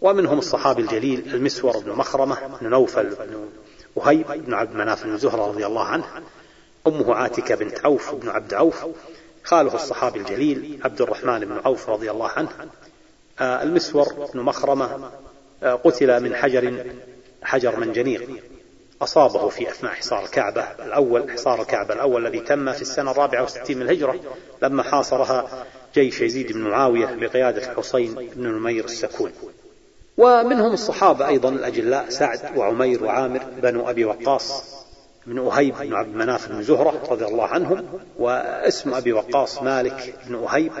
[0.00, 3.48] ومنهم الصحابي الجليل المسور بن مخرمة بن نوفل بن
[3.96, 6.04] وهيب بن عبد مناف بن زهرة رضي الله عنه.
[6.86, 8.86] أمه عاتكة بنت عوف بن عبد عوف
[9.44, 12.48] خاله الصحابي الجليل عبد الرحمن بن عوف رضي الله عنه.
[13.40, 15.10] آه، المسور بن مخرمة
[15.62, 16.84] آه، قتل من حجر
[17.42, 18.28] حجر منجنيق
[19.02, 23.78] أصابه في أثناء حصار الكعبة الأول حصار الكعبة الأول الذي تم في السنة الرابعة والستين
[23.78, 24.20] من الهجرة
[24.62, 29.32] لما حاصرها جيش يزيد بن معاوية بقيادة الحسين بن نمير السكون.
[30.18, 34.80] ومنهم الصحابة أيضا الأجلاء سعد وعمير وعامر بنو أبي وقاص
[35.26, 37.86] بن أهيب بن عبد مناف بن زهرة رضي الله عنهم
[38.18, 40.72] واسم أبي وقاص مالك بن أهيب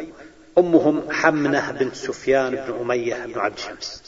[0.58, 4.02] أمهم حمنة بنت سفيان بن أمية بن عبد شمس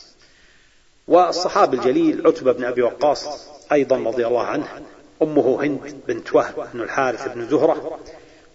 [1.09, 4.83] والصحابي الجليل عتبة بن أبي وقاص أيضا رضي الله عنه.
[5.23, 7.99] أمه هند بنت وهب بن الحارث بن زهرة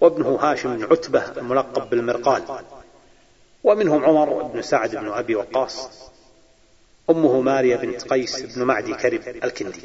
[0.02, 2.44] وابنه هاشم بن عتبة الملقب بالمرقال.
[3.64, 5.90] ومنهم عمر بن سعد بن أبي وقاص.
[7.10, 9.82] أمه ماريا بنت قيس بن معدي كرب الكندي.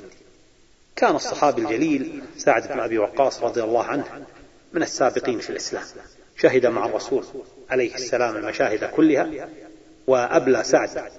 [0.97, 4.25] كان الصحابي الجليل سعد بن أبي وقاص رضي الله عنه
[4.73, 5.85] من السابقين في الإسلام.
[6.37, 7.25] شهد مع الرسول
[7.71, 9.49] عليه السلام المشاهد كلها
[10.07, 11.11] وأبلى سعد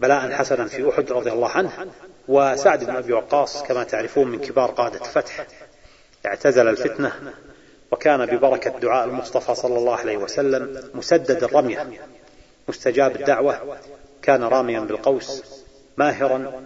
[0.00, 1.86] بلاء حسنا في أحد رضي الله عنه
[2.28, 5.46] وسعد بن أبي وقاص كما تعرفون من كبار قادة الفتح.
[6.26, 7.12] اعتزل الفتنة
[7.90, 11.86] وكان ببركة دعاء المصطفى صلى الله عليه وسلم مسدد الرمية.
[12.68, 13.78] مستجاب الدعوة
[14.22, 15.42] كان راميا بالقوس
[15.96, 16.62] ماهرا.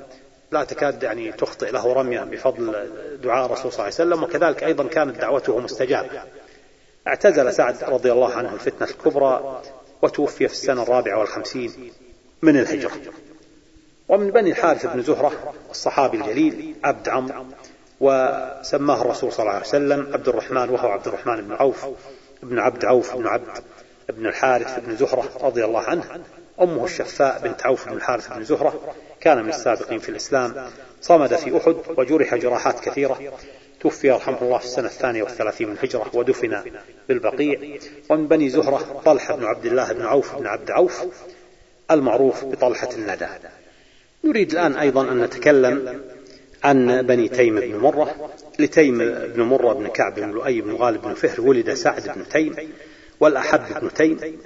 [0.52, 2.90] لا تكاد يعني تخطئ له رمية بفضل
[3.22, 6.22] دعاء الرسول صلى الله عليه وسلم وكذلك أيضا كانت دعوته مستجابة.
[7.08, 9.62] اعتزل سعد رضي الله عنه الفتنة الكبرى
[10.02, 11.92] وتوفي في السنة الرابعة والخمسين
[12.42, 12.92] من الهجرة.
[14.08, 17.46] ومن بني الحارث بن زهرة الصحابي الجليل عبد عمرو
[18.00, 21.86] وسماه الرسول صلى الله عليه وسلم عبد الرحمن وهو عبد الرحمن بن عوف
[22.42, 23.46] بن عبد عوف بن عبد
[24.08, 26.04] بن الحارث بن زهرة رضي الله عنه.
[26.60, 30.70] أمه الشفاء بنت عوف بن الحارث بن زهرة كان من السابقين في الإسلام.
[31.00, 33.18] صمد في أحد وجرح جراحات كثيرة.
[33.80, 36.62] توفي رحمه الله في السنة الثانية والثلاثين من الهجرة ودفن
[37.08, 37.78] بالبقيع.
[38.08, 41.04] ومن بني زهرة طلحة بن عبد الله بن عوف بن عبد عوف
[41.90, 43.26] المعروف بطلحة الندى.
[44.24, 46.00] نريد الآن أيضا أن نتكلم
[46.64, 48.30] عن بني تيم بن مرة.
[48.58, 52.56] لتيم بن مرة بن كعب بن لؤي بن غالب بن فهر ولد سعد بن تيم
[53.20, 54.38] والأحب بن تيم.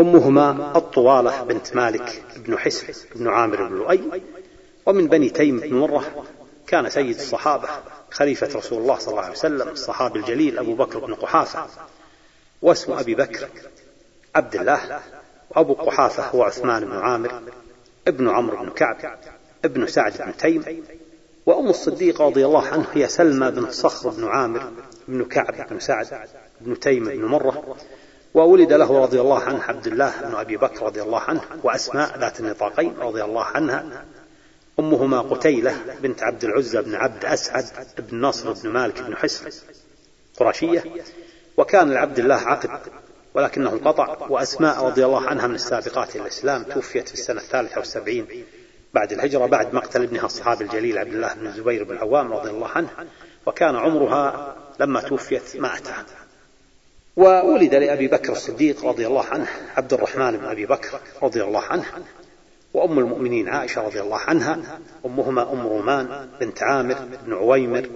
[0.00, 4.00] أمهما الطوالة بنت مالك بن حسل بن عامر بن لؤي.
[4.86, 6.24] ومن بني تيم بن مرة
[6.66, 7.68] كان سيد الصحابة
[8.10, 11.66] خليفة رسول الله صلى الله عليه وسلم الصحابي الجليل أبو بكر بن قحافة
[12.62, 13.48] واسم أبي بكر
[14.34, 15.00] عبد الله
[15.50, 17.42] وأبو قحافة هو عثمان بن عامر.
[18.08, 18.96] ابن عمرو بن كعب
[19.64, 20.84] ابن سعد بن تيم
[21.46, 24.72] وأم الصديق رضي الله عنه هي سلمى بن صخر بن عامر
[25.08, 26.06] بن كعب بن سعد
[26.60, 27.76] بن تيم بن مرة
[28.34, 32.40] وولد له رضي الله عنه عبد الله بن أبي بكر رضي الله عنه وأسماء ذات
[32.40, 34.04] النطاقين رضي الله عنها.
[34.78, 37.64] أمهما قتيلة بنت عبد العزى بن عبد أسعد
[37.98, 39.50] بن نصر بن مالك بن حسل
[40.36, 40.84] قرشية
[41.56, 42.70] وكان لعبد الله عقد
[43.34, 48.26] ولكنه انقطع وأسماء رضي الله عنها من السابقات إلى الإسلام توفيت في السنة الثالثة والسبعين
[48.94, 52.68] بعد الهجرة بعد مقتل ابنها الصحابي الجليل عبد الله بن الزبير بن العوام رضي الله
[52.68, 52.88] عنه
[53.46, 56.04] وكان عمرها لما توفيت مائة عام
[57.16, 61.84] وولد لأبي بكر الصديق رضي الله عنه عبد الرحمن بن أبي بكر رضي الله عنه
[62.74, 67.88] وأم المؤمنين عائشة رضي الله عنها أمهما أم رومان بنت عامر بن عويمر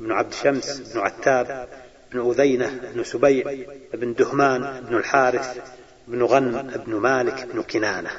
[0.00, 1.68] بن عبد شمس بن عتاب
[2.14, 3.56] بن أذينة بن سبيع
[3.94, 5.58] بن دهمان بن الحارث
[6.08, 8.10] بن غنم بن مالك بن كنانة.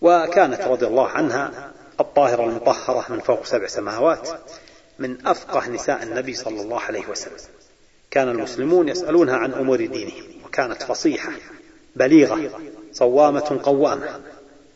[0.00, 4.28] وكانت رضي الله عنها الطاهرة المطهرة من فوق سبع سماوات
[4.98, 7.36] من أفقه نساء النبي صلى الله عليه وسلم.
[8.10, 11.32] كان المسلمون يسألونها عن أمور دينهم وكانت فصيحة
[11.96, 12.60] بليغة
[12.92, 14.20] صوامة قوامة.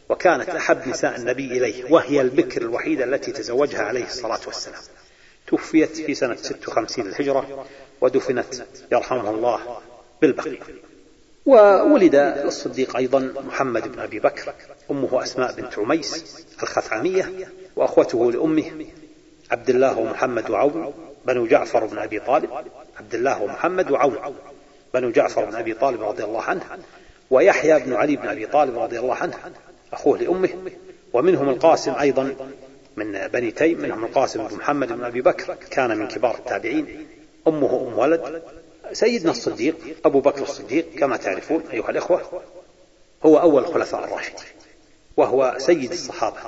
[0.09, 4.80] وكانت أحب نساء النبي إليه وهي البكر الوحيدة التي تزوجها عليه الصلاة والسلام.
[5.47, 7.66] توفيت في سنة 56 الهجرة
[8.01, 8.55] ودفنت
[8.92, 9.78] يرحمه الله
[10.22, 10.61] بالبقيع
[11.47, 14.55] وولد للصديق أيضا محمد بن أبي بكر
[14.90, 18.72] أمه أسماء بنت عميس الخثعمية وأخوته لأمه
[19.51, 20.95] عبد الله ومحمد وعون
[21.26, 22.51] بنو جعفر بن أبي طالب.
[22.97, 24.16] عبد الله ومحمد وعون
[24.95, 26.62] بنو جعفر بن أبي طالب رضي الله عنه
[27.30, 29.34] ويحيى بن علي بن أبي طالب رضي الله عنه
[29.92, 30.51] أخوه لأمه
[31.12, 32.34] ومنهم القاسم أيضا
[32.97, 37.07] من بني تيم منهم القاسم بن محمد بن أبي بكر كان من كبار التابعين.
[37.49, 38.42] أمه أم ولد
[38.92, 42.42] سيدنا الصديق أبو بكر الصديق كما تعرفون أيها الإخوة
[43.26, 44.49] هو أول الخلفاء الراشدين
[45.16, 46.38] وهو سيد الصحابة.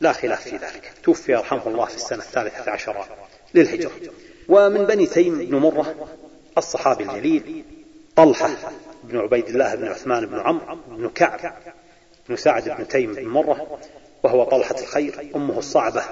[0.00, 0.92] لا خلاف في ذلك.
[1.02, 3.04] توفي رحمه الله في السنة الثالثة عشر
[3.54, 3.92] للهجرة.
[4.48, 6.08] ومن بني تيم بن مرة
[6.58, 7.64] الصحابي الجليل
[8.16, 8.50] طلحة
[9.04, 11.54] بن عبيد الله بن عثمان بن عمرو بن كعب
[12.28, 13.78] بن سعد بن تيم بن مرة
[14.22, 16.02] وهو طلحة الخير أمه الصعبة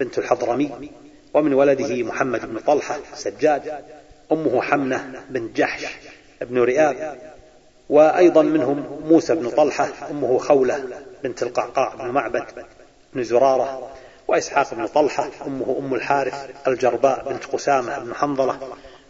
[0.00, 0.90] بنت الحضرمي
[1.34, 3.84] ومن ولده محمد بن طلحة سجاد
[4.32, 5.86] أمه حمنة بن جحش
[6.40, 7.18] بن رئاب
[7.88, 10.84] وأيضا منهم موسى بن طلحة أمه خولة
[11.24, 12.44] بنت القعقاع بن معبد
[13.14, 13.90] بن زرارة
[14.28, 18.58] وإسحاق بن طلحة أمه أم الحارث الجرباء بنت قسامة بن حنظلة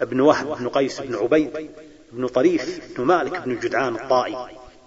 [0.01, 1.71] بن وهب بن قيس بن عبيد
[2.13, 4.37] بن طريف بن مالك بن جدعان الطائي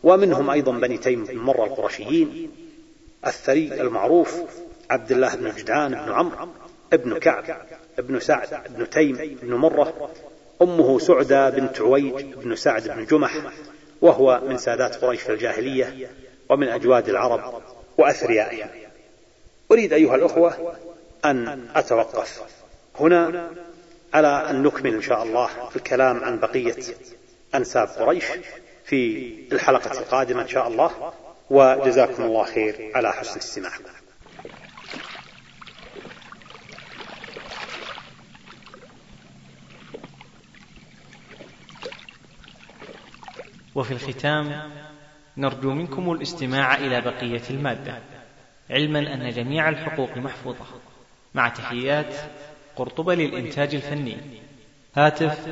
[0.04, 2.52] ومنهم أيضا بني تيم بن مرة القرشيين
[3.28, 4.38] الثري المعروف
[4.90, 6.48] عبد الله بن جدعان بن عمرو
[6.94, 7.44] ابن كعب
[8.00, 10.10] ابن سعد بن تيم بن مرة
[10.62, 13.38] أمه سعدة بنت عويج بن سعد بن جمح
[14.02, 16.10] وهو من سادات قريش في الجاهلية
[16.50, 17.62] ومن أجواد العرب
[17.98, 18.68] وأثريائهم.
[19.72, 20.76] أريد أيها الأخوة
[21.26, 22.42] أن أتوقف
[23.00, 23.50] هنا
[24.14, 26.76] على أن نكمل إن شاء الله الكلام عن بقية
[27.56, 28.26] أنساب قريش
[28.86, 31.14] في الحلقة القادمة إن شاء الله.
[31.50, 33.84] وجزاكم الله خير على حسن استماعكم.
[43.76, 44.72] وفي الختام
[45.38, 48.00] نرجو منكم الاستماع إلى بقية المادة
[48.70, 50.66] علما أن جميع الحقوق محفوظة.
[51.34, 52.16] مع تحيات
[52.76, 54.18] قرطبة للإنتاج الفني.
[54.96, 55.48] هاتف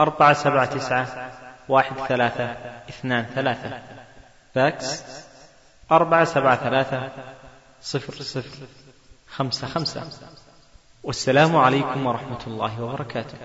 [0.00, 1.32] أربعة سبعة تسعة
[1.68, 2.44] واحد ثلاثة
[2.88, 3.99] اثنان ثلاثة.
[4.54, 5.02] فاكس
[5.92, 7.10] أربعة سبعة ثلاثة
[7.82, 8.66] صفر صفر
[9.28, 10.08] خمسة خمسة
[11.02, 13.38] والسلام عليكم ورحمة الله وبركاته.